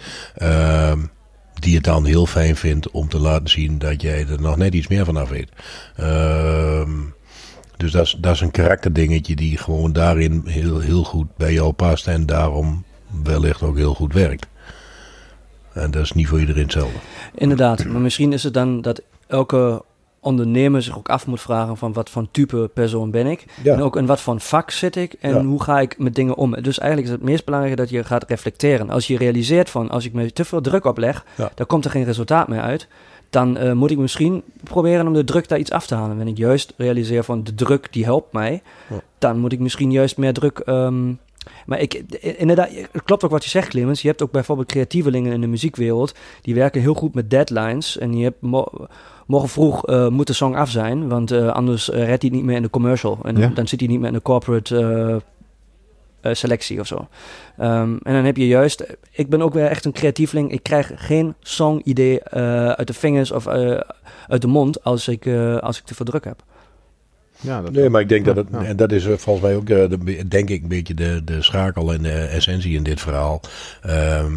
die 1.53 1.75
het 1.75 1.83
dan 1.83 2.05
heel 2.05 2.25
fijn 2.25 2.55
vindt 2.55 2.91
om 2.91 3.09
te 3.09 3.19
laten 3.19 3.49
zien 3.49 3.77
dat 3.79 4.01
jij 4.01 4.27
er 4.27 4.41
nog 4.41 4.57
net 4.57 4.73
iets 4.73 4.87
meer 4.87 5.05
van 5.05 5.17
af 5.17 5.29
weet. 5.29 5.49
Ehm, 5.95 6.91
dus 7.77 7.91
dat 7.91 8.05
is, 8.05 8.17
dat 8.19 8.33
is 8.33 8.41
een 8.41 8.51
karakterdingetje 8.51 9.35
die 9.35 9.57
gewoon 9.57 9.93
daarin 9.93 10.41
heel, 10.45 10.79
heel 10.79 11.03
goed 11.03 11.35
bij 11.37 11.53
jou 11.53 11.71
past 11.73 12.07
en 12.07 12.25
daarom 12.25 12.83
wellicht 13.23 13.61
ook 13.61 13.77
heel 13.77 13.93
goed 13.93 14.13
werkt. 14.13 14.47
En 15.73 15.91
dat 15.91 16.01
is 16.01 16.11
niet 16.11 16.27
voor 16.27 16.39
iedereen 16.39 16.63
hetzelfde. 16.63 16.97
Inderdaad, 17.35 17.85
maar 17.85 18.01
misschien 18.01 18.33
is 18.33 18.43
het 18.43 18.53
dan 18.53 18.81
dat 18.81 19.01
elke 19.27 19.83
ondernemer 20.19 20.81
zich 20.81 20.97
ook 20.97 21.09
af 21.09 21.27
moet 21.27 21.41
vragen 21.41 21.77
van 21.77 21.93
wat 21.93 22.09
voor 22.09 22.27
type 22.31 22.69
persoon 22.73 23.11
ben 23.11 23.27
ik. 23.27 23.45
Ja. 23.63 23.73
En 23.73 23.81
ook 23.81 23.95
in 23.95 24.05
wat 24.05 24.21
voor 24.21 24.39
vak 24.39 24.71
zit 24.71 24.95
ik 24.95 25.13
en 25.19 25.33
Ja. 25.33 25.43
hoe 25.43 25.63
ga 25.63 25.79
ik 25.79 25.97
met 25.97 26.15
dingen 26.15 26.35
om. 26.35 26.61
Dus 26.61 26.79
eigenlijk 26.79 27.11
is 27.11 27.17
het 27.19 27.29
meest 27.29 27.45
belangrijke 27.45 27.81
dat 27.81 27.89
je 27.89 28.03
gaat 28.03 28.29
reflecteren. 28.29 28.89
Als 28.89 29.07
je 29.07 29.17
realiseert 29.17 29.69
van 29.69 29.89
als 29.89 30.05
ik 30.05 30.13
me 30.13 30.31
te 30.33 30.45
veel 30.45 30.61
druk 30.61 30.85
opleg, 30.85 31.25
Ja. 31.35 31.51
dan 31.55 31.65
komt 31.65 31.85
er 31.85 31.91
geen 31.91 32.03
resultaat 32.03 32.47
meer 32.47 32.61
uit. 32.61 32.87
Dan 33.29 33.57
eh, 33.57 33.71
moet 33.71 33.91
ik 33.91 33.97
misschien 33.97 34.43
proberen 34.63 35.07
om 35.07 35.13
de 35.13 35.23
druk 35.23 35.47
daar 35.47 35.59
iets 35.59 35.71
af 35.71 35.87
te 35.87 35.95
halen. 35.95 36.15
Wanneer 36.15 36.33
ik 36.33 36.39
juist 36.39 36.73
realiseer 36.77 37.23
van 37.23 37.43
de 37.43 37.55
druk 37.55 37.87
die 37.91 38.03
helpt 38.05 38.33
mij, 38.33 38.61
dan 39.17 39.39
moet 39.39 39.51
ik 39.51 39.59
misschien 39.59 39.91
juist 39.91 40.17
meer 40.17 40.33
druk. 40.33 40.59
ehm, 40.59 41.13
maar 41.65 41.79
ik, 41.79 41.93
inderdaad, 42.37 42.69
het 42.91 43.03
klopt 43.03 43.23
ook 43.23 43.31
wat 43.31 43.43
je 43.43 43.49
zegt, 43.49 43.67
Clemens. 43.69 44.01
Je 44.01 44.07
hebt 44.07 44.21
ook 44.21 44.31
bijvoorbeeld 44.31 44.67
creatievelingen 44.67 45.33
in 45.33 45.41
de 45.41 45.47
muziekwereld. 45.47 46.13
Die 46.41 46.55
werken 46.55 46.81
heel 46.81 46.93
goed 46.93 47.13
met 47.13 47.29
deadlines. 47.29 47.97
En 47.97 48.17
je 48.17 48.23
hebt 48.23 48.41
mo- 48.41 48.87
morgen 49.27 49.49
vroeg 49.49 49.85
eh, 49.87 50.07
moet 50.07 50.27
de 50.27 50.33
song 50.33 50.55
af 50.55 50.69
zijn. 50.69 51.07
Want 51.07 51.31
eh, 51.31 51.47
anders 51.47 51.89
eh, 51.89 52.05
redt 52.05 52.21
hij 52.21 52.31
niet 52.31 52.43
meer 52.43 52.55
in 52.55 52.61
de 52.61 52.69
commercial. 52.69 53.19
En 53.23 53.37
Ja. 53.37 53.47
dan 53.47 53.67
zit 53.67 53.79
hij 53.79 53.89
niet 53.89 53.99
meer 53.99 54.07
in 54.07 54.13
de 54.13 54.21
corporate 54.21 55.21
selectie 56.21 56.79
of 56.79 56.87
zo. 56.87 57.07
Ehm, 57.57 57.95
en 58.03 58.13
dan 58.13 58.23
heb 58.23 58.37
je 58.37 58.47
juist... 58.47 58.83
Ik 59.11 59.29
ben 59.29 59.41
ook 59.41 59.53
weer 59.53 59.65
echt 59.65 59.85
een 59.85 59.91
creatieveling. 59.91 60.51
Ik 60.51 60.63
krijg 60.63 60.91
geen 60.95 61.33
song-idee 61.39 62.23
uit 62.23 62.87
de 62.87 62.93
vingers 62.93 63.31
of 63.31 63.47
uit 64.27 64.41
de 64.41 64.47
mond 64.47 64.83
als 64.83 65.07
ik, 65.07 65.27
als 65.59 65.77
ik 65.79 65.83
te 65.85 65.95
veel 65.95 66.05
druk 66.05 66.23
heb. 66.23 66.43
Ja, 67.43 67.61
dat 67.61 67.71
Nee, 67.71 67.89
maar 67.89 68.01
ik 68.01 68.09
denk 68.09 68.25
dat 68.25 68.35
het, 68.35 68.47
Ja. 68.51 68.63
en 68.63 68.75
dat 68.75 68.91
is 68.91 69.05
eh, 69.05 69.17
volgens 69.17 69.45
mij 69.45 69.55
ook, 69.55 69.69
eh, 69.69 69.89
de, 69.89 70.27
denk 70.27 70.49
ik, 70.49 70.61
een 70.61 70.67
beetje 70.67 70.93
de, 70.93 71.21
de 71.25 71.41
schakel 71.41 71.93
en 71.93 72.01
de 72.01 72.11
essentie 72.13 72.75
in 72.75 72.83
dit 72.83 73.01
verhaal. 73.01 73.41
Ehm, 73.81 74.31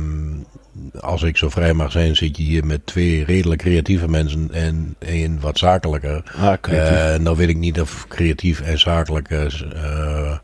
als 1.01 1.23
ik 1.23 1.37
zo 1.37 1.49
vrij 1.49 1.73
mag 1.73 1.93
zijn, 1.93 2.17
zit 2.17 2.37
je 2.37 2.43
hier 2.43 2.67
met 2.67 2.87
twee 2.87 3.25
redelijk 3.25 3.61
creatieve 3.61 4.09
mensen 4.09 4.49
en 4.53 4.95
één 4.99 5.41
wat 5.41 5.59
zakelijker. 5.59 6.23
Ah. 6.37 6.55
Eh, 6.61 7.21
nou 7.21 7.37
weet 7.37 7.49
ik 7.49 7.57
niet 7.57 7.81
of 7.81 8.05
creatief 8.09 8.61
en 8.61 8.79
zakelijk 8.79 9.31
eh, 9.31 9.45
eh, 9.73 10.39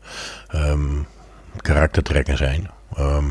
ehm, 0.47 1.01
karaktertrekken 1.57 2.37
zijn. 2.37 2.69
Ehm 2.95 3.25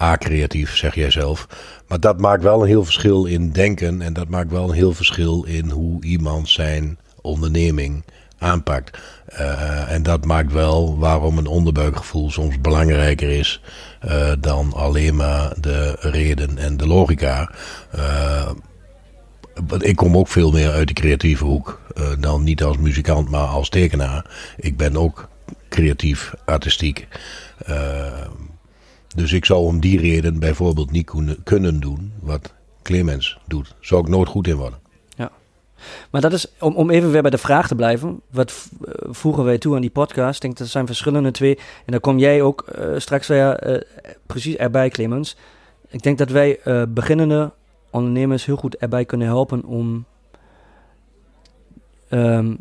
A-creatief, 0.00 0.76
zeg 0.76 0.94
jij 0.94 1.10
zelf. 1.10 1.48
Maar 1.88 2.00
dat 2.00 2.20
maakt 2.20 2.42
wel 2.42 2.60
een 2.60 2.68
heel 2.68 2.84
verschil 2.84 3.24
in 3.24 3.50
denken. 3.50 4.02
En 4.02 4.12
dat 4.12 4.28
maakt 4.28 4.50
wel 4.50 4.68
een 4.68 4.74
heel 4.74 4.92
verschil 4.92 5.44
in 5.44 5.70
hoe 5.70 6.04
iemand 6.04 6.48
zijn 6.48 6.98
onderneming 7.20 8.04
aanpakt. 8.38 8.98
Eh, 9.26 9.92
en 9.92 10.02
dat 10.02 10.24
maakt 10.24 10.52
wel 10.52 10.98
waarom 10.98 11.38
een 11.38 11.46
onderbuikgevoel 11.46 12.30
soms 12.30 12.60
belangrijker 12.60 13.30
is 13.30 13.60
eh, 14.00 14.32
dan 14.40 14.72
alleen 14.72 15.16
maar 15.16 15.52
de 15.60 15.96
reden 16.00 16.58
en 16.58 16.76
de 16.76 16.86
logica. 16.86 17.50
Want 19.68 19.84
ik 19.86 19.96
kom 19.96 20.16
ook 20.16 20.28
veel 20.28 20.50
meer 20.50 20.70
uit 20.70 20.88
de 20.88 20.94
creatieve 20.94 21.44
hoek. 21.44 21.82
dan 22.18 22.42
niet 22.42 22.62
als 22.62 22.76
muzikant, 22.76 23.30
maar 23.30 23.46
als 23.46 23.68
tekenaar. 23.68 24.24
Ik 24.56 24.76
ben 24.76 24.96
ook 24.96 25.28
creatief, 25.68 26.34
artistiek. 26.44 27.08
Dus 29.14 29.32
ik 29.32 29.44
zou 29.44 29.64
om 29.64 29.80
die 29.80 30.00
reden 30.00 30.38
bijvoorbeeld 30.38 30.90
niet 30.90 31.10
kunnen 31.44 31.80
doen 31.80 32.12
wat 32.20 32.54
Clemens 32.82 33.38
doet. 33.46 33.74
Zou 33.80 34.00
ik 34.00 34.08
nooit 34.08 34.28
goed 34.28 34.46
in 34.46 34.56
worden. 34.56 34.83
Maar 36.10 36.20
dat 36.20 36.32
is, 36.32 36.46
om, 36.60 36.74
om 36.74 36.90
even 36.90 37.10
weer 37.10 37.22
bij 37.22 37.30
de 37.30 37.38
vraag 37.38 37.68
te 37.68 37.74
blijven, 37.74 38.20
wat 38.30 38.68
eh, 38.84 38.92
voegen 39.10 39.44
wij 39.44 39.58
toe 39.58 39.74
aan 39.74 39.80
die 39.80 39.90
podcast? 39.90 40.34
Ik 40.34 40.40
denk 40.40 40.56
dat 40.56 40.66
zijn 40.66 40.86
verschillende 40.86 41.30
twee. 41.30 41.56
En 41.56 41.92
dan 41.92 42.00
kom 42.00 42.18
jij 42.18 42.42
ook 42.42 42.60
eh, 42.60 42.88
straks 42.96 43.26
weer 43.26 43.56
eh, 43.56 43.80
precies 44.26 44.56
erbij, 44.56 44.88
Clemens. 44.88 45.36
Ik 45.88 46.02
denk 46.02 46.18
dat 46.18 46.30
wij 46.30 46.60
beginnende 46.88 47.52
ondernemers 47.90 48.44
heel 48.44 48.56
goed 48.56 48.76
erbij 48.76 49.04
kunnen 49.04 49.26
helpen 49.26 49.64
om 49.64 50.04
ehm, 52.08 52.54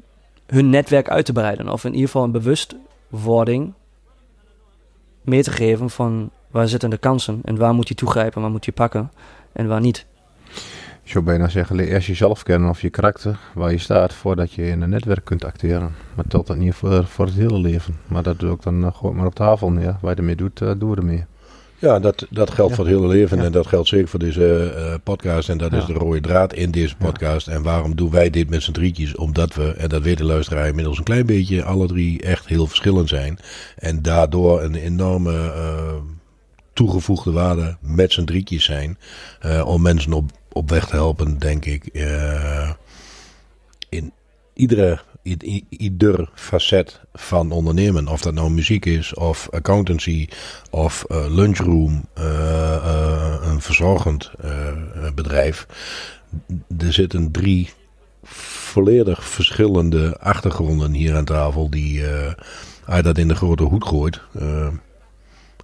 hun 0.48 0.70
netwerk 0.70 1.10
uit 1.10 1.26
te 1.26 1.34
breiden. 1.34 1.70
Of 1.70 1.84
in 1.84 1.92
ieder 1.92 2.06
geval 2.06 2.24
een 2.24 2.32
bewustwording 2.32 3.74
mee 5.22 5.44
te 5.44 5.52
geven 5.52 5.90
van 5.90 6.30
waar 6.52 6.68
zitten 6.68 6.90
de 6.90 6.98
kansen 6.98 7.40
en 7.44 7.58
waar 7.58 7.74
moet 7.74 7.88
je 7.88 7.96
toegrijpen, 7.96 8.42
waar 8.42 8.52
moet 8.52 8.66
je 8.66 8.72
pakken 8.72 9.12
en 9.52 9.68
waar 9.68 9.82
niet. 9.82 10.06
Ik 11.04 11.12
zou 11.12 11.24
bijna 11.24 11.48
zeggen, 11.50 11.76
leer 11.76 11.88
eerst 11.88 12.08
jezelf 12.08 12.44
kennen 12.44 12.70
of 12.70 12.82
je 12.82 12.90
karakter, 12.90 13.40
waar 13.54 13.72
je 13.72 13.78
staat, 13.78 14.14
voordat 14.14 14.52
je 14.54 14.68
in 14.68 14.82
een 14.82 14.90
netwerk 14.90 15.26
kunt 15.26 15.44
acteren. 15.46 15.96
Maar 16.16 16.26
telt 16.28 16.48
dat 16.48 16.58
niet 16.58 16.74
voor, 16.74 17.06
voor 17.06 17.26
het 17.26 17.36
hele 17.36 17.60
leven. 17.60 17.98
Maar 18.08 18.24
dat 18.24 18.40
doe 18.40 18.54
ik 18.54 18.62
dan 18.64 18.84
uh, 18.84 18.94
gewoon 18.94 19.16
maar 19.16 19.26
op 19.26 19.36
tafel 19.36 19.72
neer. 19.72 19.98
Waar 20.02 20.12
je 20.12 20.18
ermee 20.18 20.36
doet, 20.36 20.62
uh, 20.62 20.72
doen 20.78 20.90
we 20.90 20.96
ermee. 20.96 21.26
Ja, 21.80 22.00
dat, 22.00 22.28
dat 22.30 22.52
geldt 22.52 22.70
Ja. 22.72 22.76
voor 22.78 22.86
het 22.86 22.96
hele 22.96 23.08
leven 23.08 23.38
Ja. 23.38 23.44
en 23.44 23.52
dat 23.52 23.68
geldt 23.68 23.88
zeker 23.88 24.08
voor 24.08 24.20
deze 24.20 24.74
eh, 24.76 24.94
podcast. 25.04 25.50
En 25.50 25.58
dat 25.58 25.72
Ja. 25.72 25.78
is 25.78 25.86
de 25.86 25.94
rode 25.94 26.22
draad 26.22 26.54
in 26.54 26.72
deze 26.72 26.96
Ja. 27.00 27.06
podcast. 27.06 27.48
En 27.48 27.64
waarom 27.64 27.96
doen 27.96 28.10
wij 28.12 28.30
dit 28.30 28.50
met 28.50 28.64
z'n 28.64 28.72
drietjes? 28.72 29.16
Omdat 29.16 29.54
we, 29.54 29.74
en 29.74 29.90
dat 29.90 30.02
weet 30.02 30.18
de 30.18 30.24
luisteraar 30.26 30.68
inmiddels 30.68 30.98
een 30.98 31.04
klein 31.04 31.26
beetje, 31.26 31.64
alle 31.64 31.88
drie 31.88 32.22
echt 32.22 32.48
heel 32.48 32.68
verschillend 32.68 33.10
zijn. 33.10 33.40
En 33.78 34.02
daardoor 34.02 34.62
een 34.62 34.76
enorme 34.76 35.34
eh, 35.52 35.94
toegevoegde 36.74 37.32
waarde 37.32 37.78
met 37.82 38.12
z'n 38.12 38.24
drietjes 38.24 38.64
zijn. 38.64 38.98
eh, 39.40 39.66
om 39.68 39.82
mensen 39.82 40.14
op, 40.14 40.32
op 40.54 40.70
weg 40.70 40.88
te 40.88 40.96
helpen, 40.96 41.38
denk 41.38 41.66
ik. 41.66 41.86
eh, 41.86 42.72
in 43.90 44.12
iedere, 44.54 45.00
ieder 45.70 46.30
facet 46.36 47.00
van 47.14 47.52
ondernemen. 47.52 48.08
Of 48.08 48.22
dat 48.22 48.34
nou 48.34 48.50
muziek 48.50 48.86
is, 48.86 49.14
of 49.14 49.48
accountancy, 49.52 50.28
of 50.70 51.04
eh, 51.04 51.26
lunchroom, 51.30 52.06
eh, 52.14 53.38
een 53.42 53.62
verzorgend 53.62 54.32
bedrijf. 55.16 55.68
Er 56.78 56.94
zitten 56.94 57.32
drie 57.32 57.70
volledig 58.24 59.24
verschillende 59.24 60.18
achtergronden 60.20 60.94
hier 60.94 61.16
aan 61.16 61.26
tafel 61.26 61.70
die 61.70 61.94
je 61.94 62.36
dat 63.02 63.18
in 63.18 63.28
de 63.28 63.36
grote 63.36 63.64
hoed 63.64 63.86
gooit. 63.86 64.22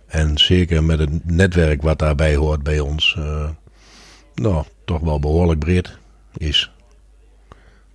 en 0.07 0.37
zeker 0.37 0.83
met 0.83 0.99
het 0.99 1.31
netwerk 1.31 1.81
wat 1.81 1.99
daarbij 1.99 2.35
hoort 2.35 2.63
bij 2.63 2.79
ons, 2.79 3.17
nou, 4.41 4.63
toch 4.85 4.99
wel 5.01 5.19
behoorlijk 5.19 5.59
breed 5.59 5.97
is. 6.37 6.71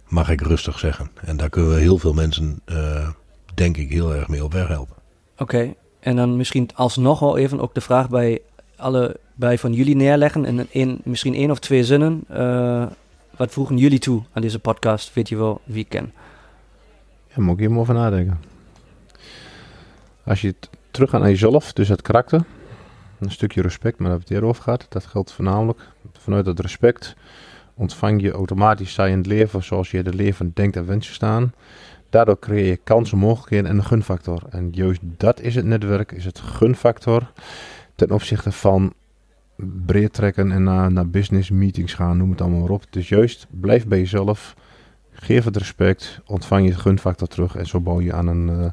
Mag 0.08 0.30
ik 0.30 0.40
rustig 0.40 0.78
zeggen. 0.78 1.10
En 1.24 1.36
daar 1.36 1.48
kunnen 1.48 1.74
we 1.74 1.80
heel 1.80 1.98
veel 1.98 2.12
mensen, 2.12 2.60
eh, 2.64 3.08
denk 3.54 3.76
ik, 3.76 3.90
heel 3.90 4.14
erg 4.14 4.28
mee 4.28 4.44
op 4.44 4.52
weg 4.52 4.68
helpen. 4.68 4.96
Oké, 5.38 5.74
en 6.00 6.16
dan 6.16 6.36
misschien 6.36 6.68
alsnog 6.74 7.18
wel 7.20 7.36
even 7.36 7.60
ook 7.60 7.74
de 7.74 7.80
vraag 7.80 8.08
bij 8.08 8.40
alle 8.76 9.16
bij 9.34 9.58
van 9.58 9.72
jullie 9.72 9.96
neerleggen. 9.96 10.44
En 10.44 10.66
in 10.70 11.00
misschien 11.04 11.34
één 11.34 11.50
of 11.50 11.58
twee 11.58 11.84
zinnen. 11.84 12.24
eh, 12.28 12.86
wat 13.36 13.50
voegen 13.52 13.76
jullie 13.76 13.98
toe 13.98 14.22
aan 14.32 14.42
deze 14.42 14.58
podcast? 14.58 15.14
Weet 15.14 15.28
je 15.28 15.36
wel 15.36 15.60
wie 15.64 15.82
ik 15.82 15.88
ken? 15.88 16.12
Ja, 17.34 17.42
moet 17.42 17.52
ik 17.54 17.58
hier 17.60 17.70
maar 17.70 17.78
over 17.80 17.94
nadenken. 17.94 18.40
Als 20.24 20.40
je 20.40 20.54
t- 20.60 20.70
terug 20.90 21.10
gaat 21.10 21.20
naar 21.20 21.30
jezelf, 21.30 21.72
dus 21.72 21.88
het 21.88 22.02
karakter. 22.02 22.44
Een 23.24 23.30
stukje 23.30 23.62
respect, 23.62 23.98
maar 23.98 24.10
we 24.10 24.18
het 24.18 24.30
eerder 24.30 24.48
over 24.48 24.62
gehad. 24.62 24.86
Dat 24.88 25.06
geldt 25.06 25.32
voornamelijk. 25.32 25.80
Vanuit 26.12 26.44
dat 26.44 26.60
respect 26.60 27.16
ontvang 27.74 28.22
je 28.22 28.30
automatisch 28.30 28.94
je 28.94 29.02
in 29.02 29.16
het 29.16 29.26
leven 29.26 29.62
zoals 29.62 29.90
je 29.90 29.96
het 29.96 30.14
leven 30.14 30.50
denkt 30.54 30.76
en 30.76 30.86
wenst 30.86 31.08
te 31.08 31.14
staan. 31.14 31.52
Daardoor 32.10 32.38
creëer 32.38 32.66
je 32.66 32.76
kansen, 32.76 33.18
mogelijkheden 33.18 33.70
en 33.70 33.76
een 33.76 33.84
gunfactor. 33.84 34.42
En 34.50 34.68
juist 34.72 35.00
dat 35.02 35.40
is 35.40 35.54
het 35.54 35.64
netwerk, 35.64 36.12
is 36.12 36.24
het 36.24 36.38
gunfactor 36.38 37.32
ten 37.94 38.10
opzichte 38.10 38.52
van 38.52 38.92
breed 39.56 40.12
trekken 40.12 40.52
en 40.52 40.62
naar, 40.62 40.92
naar 40.92 41.08
business 41.08 41.50
meetings 41.50 41.94
gaan, 41.94 42.16
noem 42.16 42.30
het 42.30 42.40
allemaal 42.40 42.60
maar 42.60 42.70
op. 42.70 42.84
Dus 42.90 43.08
juist 43.08 43.46
blijf 43.50 43.86
bij 43.86 43.98
jezelf, 43.98 44.54
geef 45.24 45.44
het 45.44 45.56
respect, 45.56 46.20
ontvang 46.26 46.66
je 46.66 46.74
gunfactor 46.74 47.28
terug 47.28 47.56
en 47.56 47.66
zo 47.66 47.80
bouw 47.80 48.00
je 48.00 48.12
aan 48.12 48.26
een, 48.26 48.48
eh, 48.48 48.70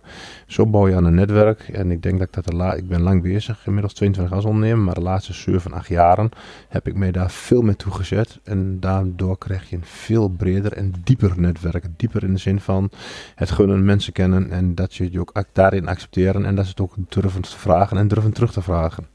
zo 0.48 0.66
bouw 0.66 0.88
je 0.88 0.96
aan 0.96 1.06
een 1.06 1.16
netwerk. 1.16 1.60
En 1.60 1.92
ik 1.92 2.02
denk 2.02 2.18
dat 2.20 2.28
ik 2.28 2.34
dat 2.34 2.46
de 2.46 2.56
la 2.56 2.74
ik 2.74 2.88
ben 2.88 3.02
lang 3.02 3.22
bezig, 3.22 3.66
inmiddels 3.66 3.94
22 3.94 4.34
als 4.34 4.46
ondernemer, 4.46 4.84
maar 4.84 4.94
de 4.94 5.02
laatste 5.02 5.34
7, 5.34 5.72
8 5.74 5.88
jaren 5.88 6.30
heb 6.70 6.88
ik 6.88 6.96
mij 6.96 7.12
daar 7.12 7.32
veel 7.32 7.62
mee 7.62 7.76
toegezet. 7.76 8.40
En 8.44 8.80
daardoor 8.80 9.38
krijg 9.38 9.70
je 9.70 9.76
een 9.76 9.86
veel 9.86 10.28
breder 10.28 10.74
en 10.74 10.94
dieper 11.04 11.40
netwerk. 11.40 11.86
Dieper 11.96 12.24
in 12.24 12.34
de 12.34 12.40
zin 12.40 12.60
van 12.60 12.90
het 13.36 13.52
gunnen, 13.52 13.86
mensen 13.86 14.14
kennen 14.14 14.52
en 14.52 14.76
dat 14.76 14.96
je 14.96 15.12
je 15.12 15.20
ook 15.20 15.44
daarin 15.54 15.88
accepteren 15.88 16.46
en 16.46 16.56
dat 16.56 16.66
ze 16.66 16.72
het 16.72 16.82
ook 16.82 16.96
durven 17.10 17.42
te 17.42 17.58
vragen 17.58 17.98
en 17.98 18.08
durven 18.08 18.34
terug 18.34 18.52
te 18.52 18.62
vragen. 18.62 19.08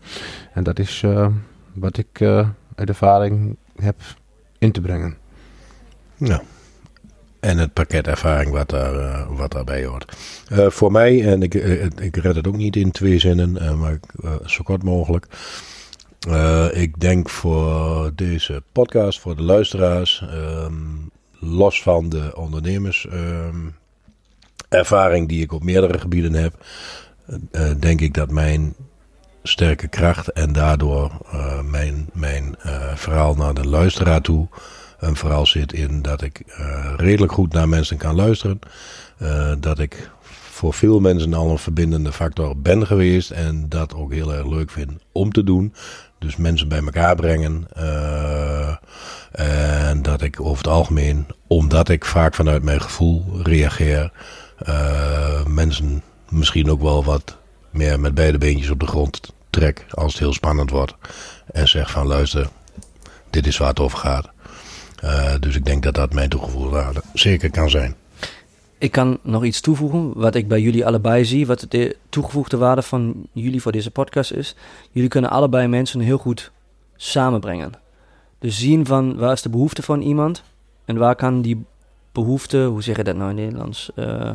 En 0.52 0.62
dat 0.62 0.78
is 0.78 1.02
eh, 1.02 1.28
wat 1.72 1.96
ik 1.96 2.20
eh, 2.20 2.48
uit 2.74 2.88
ervaring 2.88 3.56
heb 3.76 3.96
in 4.58 4.72
te 4.72 4.80
brengen. 4.80 5.16
Ja. 6.16 6.42
En 7.46 7.58
het 7.58 7.72
pakket 7.72 8.06
ervaring 8.06 8.50
wat, 8.50 8.68
daar, 8.70 8.94
eh, 8.94 9.26
wat 9.28 9.52
daarbij 9.52 9.84
hoort. 9.84 10.16
Eh, 10.48 10.66
voor 10.70 10.92
mij, 10.92 11.24
en 11.32 11.42
ik, 11.42 11.54
eh, 11.54 11.84
ik 11.84 12.16
red 12.16 12.36
het 12.36 12.46
ook 12.46 12.56
niet 12.56 12.76
in 12.76 12.90
twee 12.90 13.18
zinnen, 13.18 13.78
maar 13.78 14.00
zo 14.44 14.62
kort 14.62 14.82
mogelijk. 14.82 15.26
Ik 16.72 17.00
denk 17.00 17.28
voor 17.28 18.10
deze 18.14 18.62
podcast, 18.72 19.20
voor 19.20 19.36
de 19.36 19.42
luisteraars, 19.42 20.24
ehm, 20.30 20.74
los 21.40 21.82
van 21.82 22.08
de 22.08 22.36
ondernemers 22.36 23.06
ehm, 24.70 25.26
die 25.26 25.42
ik 25.42 25.52
op 25.52 25.64
meerdere 25.64 25.98
gebieden 25.98 26.32
heb, 26.32 26.54
denk 27.80 28.00
ik 28.00 28.14
dat 28.14 28.30
mijn 28.30 28.74
sterke 29.42 29.88
kracht 29.88 30.28
en 30.28 30.52
daardoor 30.52 31.10
mijn, 31.64 32.08
mijn 32.12 32.54
verhaal 32.94 33.34
naar 33.34 33.54
de 33.54 33.66
luisteraar 33.68 34.20
toe 34.20 34.48
een 34.98 35.16
verhaal 35.16 35.46
zit 35.46 35.72
in 35.72 36.02
dat 36.02 36.22
ik 36.22 36.42
eh, 36.46 36.92
redelijk 36.96 37.32
goed 37.32 37.52
naar 37.52 37.68
mensen 37.68 37.96
kan 37.96 38.14
luisteren. 38.14 38.58
Eh, 39.18 39.52
dat 39.60 39.78
ik 39.78 40.10
voor 40.50 40.74
veel 40.74 41.00
mensen 41.00 41.34
al 41.34 41.50
een 41.50 41.58
verbindende 41.58 42.12
factor 42.12 42.56
ben 42.56 42.86
geweest. 42.86 43.30
En 43.30 43.68
dat 43.68 43.94
ook 43.94 44.12
heel 44.12 44.34
erg 44.34 44.46
leuk 44.46 44.70
vind 44.70 44.92
om 45.12 45.32
te 45.32 45.44
doen. 45.44 45.74
Dus 46.18 46.36
mensen 46.36 46.68
bij 46.68 46.82
elkaar 46.82 47.14
brengen. 47.14 47.66
eh, 47.74 48.74
en 49.90 50.02
dat 50.02 50.22
ik 50.22 50.40
over 50.40 50.56
het 50.56 50.66
algemeen, 50.66 51.26
omdat 51.46 51.88
ik 51.88 52.04
vaak 52.04 52.34
vanuit 52.34 52.62
mijn 52.62 52.80
gevoel 52.80 53.24
reageer, 53.42 54.12
mensen 55.46 56.02
misschien 56.28 56.70
ook 56.70 56.82
wel 56.82 57.04
wat 57.04 57.38
meer 57.70 58.00
met 58.00 58.14
beide 58.14 58.38
beentjes 58.38 58.70
op 58.70 58.80
de 58.80 58.86
grond 58.86 59.32
trek 59.50 59.86
als 59.90 60.12
het 60.12 60.22
heel 60.22 60.32
spannend 60.32 60.70
wordt. 60.70 60.94
En 61.52 61.68
zeg 61.68 61.90
van 61.90 62.06
luister, 62.06 62.48
dit 63.30 63.46
is 63.46 63.58
waar 63.58 63.68
het 63.68 63.80
over 63.80 63.98
gaat. 63.98 64.30
Uh, 65.06 65.34
dus 65.40 65.56
ik 65.56 65.64
denk 65.64 65.82
dat 65.82 65.94
dat 65.94 66.12
mijn 66.12 66.28
toegevoegde 66.28 66.70
waarde 66.70 67.02
zeker 67.12 67.50
kan 67.50 67.70
zijn. 67.70 67.94
Ik 68.78 68.92
kan 68.92 69.18
nog 69.22 69.44
iets 69.44 69.60
toevoegen, 69.60 70.12
wat 70.14 70.34
ik 70.34 70.48
bij 70.48 70.60
jullie 70.60 70.86
allebei 70.86 71.24
zie, 71.24 71.46
wat 71.46 71.66
de 71.68 71.96
toegevoegde 72.08 72.56
waarde 72.56 72.82
van 72.82 73.26
jullie 73.32 73.62
voor 73.62 73.72
deze 73.72 73.90
podcast 73.90 74.32
is. 74.32 74.56
Jullie 74.90 75.08
kunnen 75.08 75.30
allebei 75.30 75.66
mensen 75.66 76.00
heel 76.00 76.18
goed 76.18 76.50
samenbrengen. 76.96 77.72
Dus 78.38 78.58
zien 78.58 78.86
van 78.86 79.16
waar 79.16 79.32
is 79.32 79.42
de 79.42 79.48
behoefte 79.48 79.82
van 79.82 80.00
iemand 80.00 80.42
en 80.84 80.96
waar 80.96 81.14
kan 81.14 81.42
die 81.42 81.64
behoefte, 82.12 82.64
hoe 82.64 82.82
zeg 82.82 82.96
je 82.96 83.04
dat 83.04 83.16
nou 83.16 83.30
in 83.30 83.36
het 83.36 83.44
Nederlands? 83.44 83.90
Eh, 83.94 84.28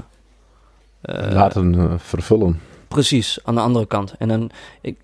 eh, 1.01 1.31
Laten 1.31 1.75
eh, 1.75 1.93
vervullen. 1.97 2.59
Precies, 2.87 3.39
aan 3.43 3.55
de 3.55 3.61
andere 3.61 3.87
kant. 3.87 4.15
En 4.17 4.27
dan, 4.27 4.49
ik, 4.81 4.97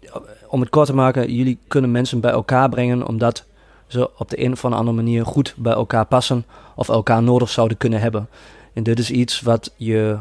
om 0.48 0.60
het 0.60 0.70
kort 0.70 0.88
te 0.88 0.94
maken, 0.94 1.34
jullie 1.34 1.58
kunnen 1.68 1.92
mensen 1.92 2.20
bij 2.20 2.32
elkaar 2.32 2.70
brengen 2.70 3.08
omdat 3.08 3.46
ze 3.88 4.18
op 4.18 4.30
de 4.30 4.44
een 4.44 4.52
of 4.52 4.66
andere 4.66 4.92
manier 4.92 5.26
goed 5.26 5.54
bij 5.58 5.74
elkaar 5.74 6.06
passen 6.06 6.46
of 6.76 6.90
elkaar 6.90 7.24
nodig 7.24 7.50
zouden 7.50 7.78
kunnen 7.78 8.00
hebben. 8.00 8.30
En 8.74 8.84
dit 8.84 9.00
is 9.00 9.12
iets 9.12 9.42
wat 9.42 9.74
je, 9.76 10.18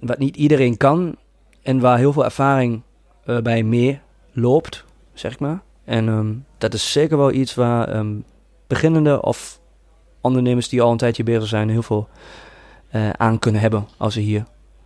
wat 0.00 0.18
niet 0.18 0.36
iedereen 0.36 0.76
kan 0.76 1.16
en 1.62 1.80
waar 1.80 1.98
heel 1.98 2.12
veel 2.12 2.24
ervaring 2.24 2.82
uh, 3.26 3.38
bij 3.38 3.62
mee 3.62 4.00
loopt, 4.32 4.84
zeg 5.14 5.32
ik 5.32 5.38
maar. 5.38 5.62
En 5.84 6.08
um, 6.08 6.44
dat 6.58 6.74
is 6.74 6.92
zeker 6.92 7.16
wel 7.16 7.32
iets 7.32 7.54
waar 7.54 7.96
um, 7.96 8.24
beginnende 8.66 9.22
of 9.22 9.60
ondernemers 10.20 10.68
die 10.68 10.82
al 10.82 10.90
een 10.90 10.96
tijdje 10.96 11.22
bezig 11.22 11.46
zijn 11.48 11.68
heel 11.68 11.82
veel 11.82 12.08
uh, 12.92 13.10
aan 13.10 13.38
kunnen 13.38 13.60
hebben 13.60 13.88
als 13.96 14.14
ze 14.14 14.20
hier 14.20 14.44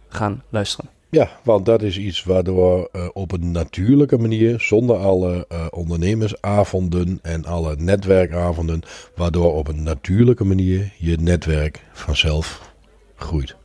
gaan 0.09 0.43
luisteren. 0.49 0.91
Ja, 1.11 1.31
want 1.45 1.67
dat 1.67 1.83
is 1.83 1.99
iets 1.99 2.25
waardoor 2.25 2.89
uh, 2.93 3.09
op 3.13 3.33
een 3.33 3.51
natuurlijke 3.51 4.19
manier, 4.19 4.61
zonder 4.61 4.97
alle 4.97 5.47
uh, 5.53 5.67
ondernemersavonden 5.71 7.19
en 7.23 7.45
alle 7.45 7.77
netwerkavonden, 7.77 8.83
waardoor 9.15 9.55
op 9.55 9.69
een 9.69 9.83
natuurlijke 9.83 10.45
manier 10.45 10.93
je 10.99 11.17
netwerk 11.17 11.85
vanzelf 11.93 12.75
groeit. 13.17 13.57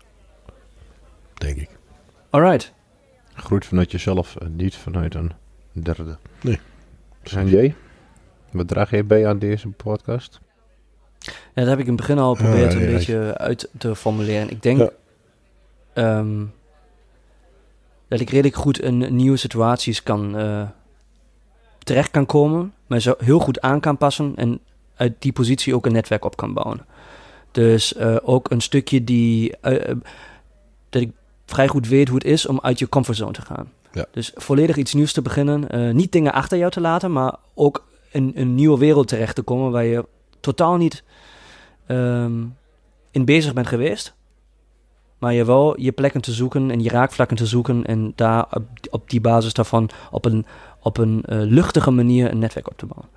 Denk 1.34 1.58
ik. 1.58 1.70
Alright. 2.30 2.74
Groeit 3.34 3.66
vanuit 3.66 3.92
jezelf 3.92 4.36
en 4.36 4.56
niet 4.56 4.76
vanuit 4.76 5.16
een 5.16 5.32
derde. 5.72 6.18
Nee. 6.42 6.60
En 7.24 7.50
jij? 7.50 7.76
Wat 8.52 8.68
draag 8.68 8.90
jij 8.90 9.06
bij 9.06 9.28
aan 9.28 9.40
deze 9.40 9.68
podcast? 9.68 10.40
Ja, 11.20 11.34
dat 11.54 11.68
heb 11.68 11.80
ik 11.80 11.86
in 11.86 11.92
het 11.92 12.02
begin 12.02 12.18
al 12.18 12.36
geprobeerd 12.36 12.74
Ah, 12.74 12.80
een 12.80 12.88
ja, 12.88 12.92
beetje 12.96 13.38
uit 13.38 13.70
te 13.78 13.96
formuleren. 13.96 14.50
Ik 14.50 14.64
denk 14.64 14.92
ehm, 15.94 16.44
dat 18.18 18.28
ik 18.28 18.34
redelijk 18.34 18.56
goed 18.56 18.80
in 18.80 19.16
nieuwe 19.16 19.38
situaties 19.38 20.04
kan 20.04 20.38
eh, 20.38 20.62
terecht 21.84 22.12
kan 22.12 22.26
komen, 22.26 22.74
maar 22.88 23.00
zo 23.00 23.16
heel 23.18 23.40
goed 23.40 23.62
aan 23.62 23.80
kan 23.80 23.98
passen 23.98 24.34
en 24.36 24.60
uit 24.96 25.14
die 25.20 25.32
positie 25.32 25.76
ook 25.76 25.86
een 25.86 25.92
netwerk 25.92 26.26
op 26.26 26.38
kan 26.38 26.54
bouwen. 26.54 26.86
Dus 27.52 27.94
eh, 27.94 28.16
ook 28.22 28.52
een 28.52 28.62
stukje 28.62 29.04
die 29.04 29.58
eh, 29.58 29.96
dat 30.90 31.02
ik 31.02 31.12
vrij 31.46 31.68
goed 31.68 31.88
weet 31.88 32.08
hoe 32.08 32.18
het 32.18 32.28
is 32.28 32.46
om 32.46 32.60
uit 32.62 32.80
je 32.80 32.90
comfortzone 32.90 33.32
te 33.32 33.42
gaan. 33.42 33.72
Ja. 33.92 34.06
Dus 34.12 34.32
volledig 34.36 34.78
iets 34.78 34.94
nieuws 34.94 35.14
te 35.14 35.22
beginnen, 35.22 35.96
niet 35.96 36.12
dingen 36.12 36.34
achter 36.34 36.58
jou 36.58 36.72
te 36.72 36.82
laten, 36.82 37.12
maar 37.12 37.36
ook 37.54 37.86
in 38.12 38.32
een 38.36 38.56
nieuwe 38.56 38.78
wereld 38.78 39.08
terecht 39.08 39.36
te 39.36 39.42
komen 39.42 39.72
waar 39.72 39.84
je 39.84 40.06
totaal 40.40 40.78
niet 40.78 41.04
ehm, 41.86 42.44
in 43.12 43.26
bezig 43.26 43.54
bent 43.54 43.68
geweest. 43.68 44.16
Maar 45.26 45.34
je 45.34 45.46
wel 45.46 45.80
je 45.80 45.92
plekken 45.92 46.22
te 46.22 46.32
zoeken 46.32 46.72
en 46.72 46.84
je 46.84 46.90
raakvlakken 46.90 47.38
te 47.38 47.46
zoeken 47.46 47.86
en 47.86 48.14
daar 48.16 48.46
op, 48.52 48.64
op 48.90 49.10
die 49.10 49.22
basis 49.22 49.54
daarvan 49.54 49.90
op 50.12 50.26
een, 50.26 50.46
op 50.80 50.98
een 50.98 51.24
eh, 51.26 51.38
luchtige 51.40 51.92
manier 51.92 52.32
een 52.32 52.40
netwerk 52.40 52.68
op 52.68 52.78
te 52.78 52.86
bouwen. 52.86 53.10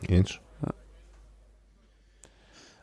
Eens. 0.00 0.40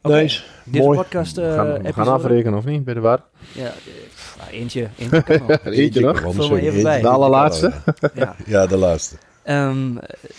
Nice. 0.02 0.44
Deze 0.66 0.84
Mooi. 0.84 0.98
podcast 0.98 1.36
we 1.36 1.42
eh 1.42 1.56
gaan, 1.56 1.82
we 1.82 1.94
gaan 1.94 2.08
afrekenen 2.08 2.58
of 2.58 2.66
niet? 2.66 2.84
Bij 2.84 2.94
de 2.94 3.00
waar? 3.00 3.24
Ja, 3.52 3.66
eh, 3.66 3.72
pff, 4.14 4.38
ah, 4.42 4.54
eentje, 4.54 4.90
eentje 4.98 5.24
kan. 5.38 5.58
Eentje 5.64 6.02
nog? 6.02 6.20
Vul 6.20 6.50
maar 6.50 6.60
even 6.60 6.84
bij. 6.84 7.02
De 7.02 7.08
allerlaatste? 7.08 7.74
ja. 8.14 8.36
Ja, 8.46 8.66
de 8.66 8.78
laatste. 8.78 9.16
Ehm, 9.44 9.98
eh, 9.98 10.30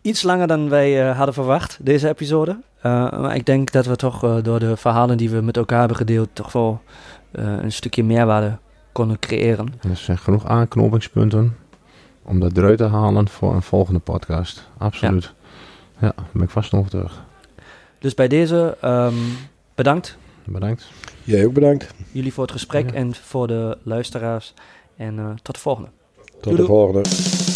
iets 0.00 0.22
langer 0.22 0.46
dan 0.46 0.68
wij 0.68 1.08
eh, 1.08 1.16
hadden 1.16 1.34
verwacht, 1.34 1.78
deze 1.80 2.08
episode. 2.08 2.58
Eh, 2.82 3.10
maar 3.20 3.34
ik 3.34 3.46
denk 3.46 3.72
dat 3.72 3.86
we 3.86 3.96
toch 3.96 4.24
eh, 4.24 4.36
door 4.42 4.58
de 4.58 4.76
verhalen 4.76 5.16
die 5.16 5.30
we 5.30 5.40
met 5.40 5.56
elkaar 5.56 5.78
hebben 5.78 5.96
gedeeld, 5.96 6.28
toch 6.32 6.52
wel 6.52 6.80
eh, 6.86 6.92
een 7.32 7.72
stukje 7.72 8.04
meerwaarde 8.04 8.58
konden 8.92 9.18
creëren. 9.18 9.74
Er 9.90 9.96
zijn 9.96 10.18
genoeg 10.18 10.46
aanknopingspunten 10.46 11.56
om 12.22 12.40
dat 12.40 12.56
eruit 12.56 12.78
te 12.78 12.84
halen 12.84 13.28
voor 13.28 13.54
een 13.54 13.62
volgende 13.62 14.00
podcast. 14.00 14.68
Absoluut. 14.78 15.32
Ja, 15.98 16.12
daar 16.16 16.26
ben 16.32 16.42
ik 16.42 16.50
vast 16.50 16.68
van 16.70 16.78
overtuigd. 16.78 17.20
Dus 17.98 18.14
bij 18.14 18.28
deze 18.28 18.76
ehm, 18.80 19.14
bedankt 19.74 20.16
Bedankt. 20.44 20.88
Jij 21.24 21.44
ook 21.46 21.52
bedankt. 21.52 21.94
jullie 22.12 22.32
voor 22.32 22.42
het 22.42 22.52
gesprek 22.52 22.90
Ja. 22.90 22.96
en 22.96 23.14
voor 23.14 23.46
de 23.46 23.78
luisteraars. 23.82 24.54
En 24.96 25.18
eh, 25.18 25.30
tot 25.42 25.54
de 25.54 25.60
volgende. 25.60 25.88
Tot 26.40 26.42
Doei, 26.42 26.56
de 26.56 26.62
doei. 26.62 26.68
volgende. 26.68 27.51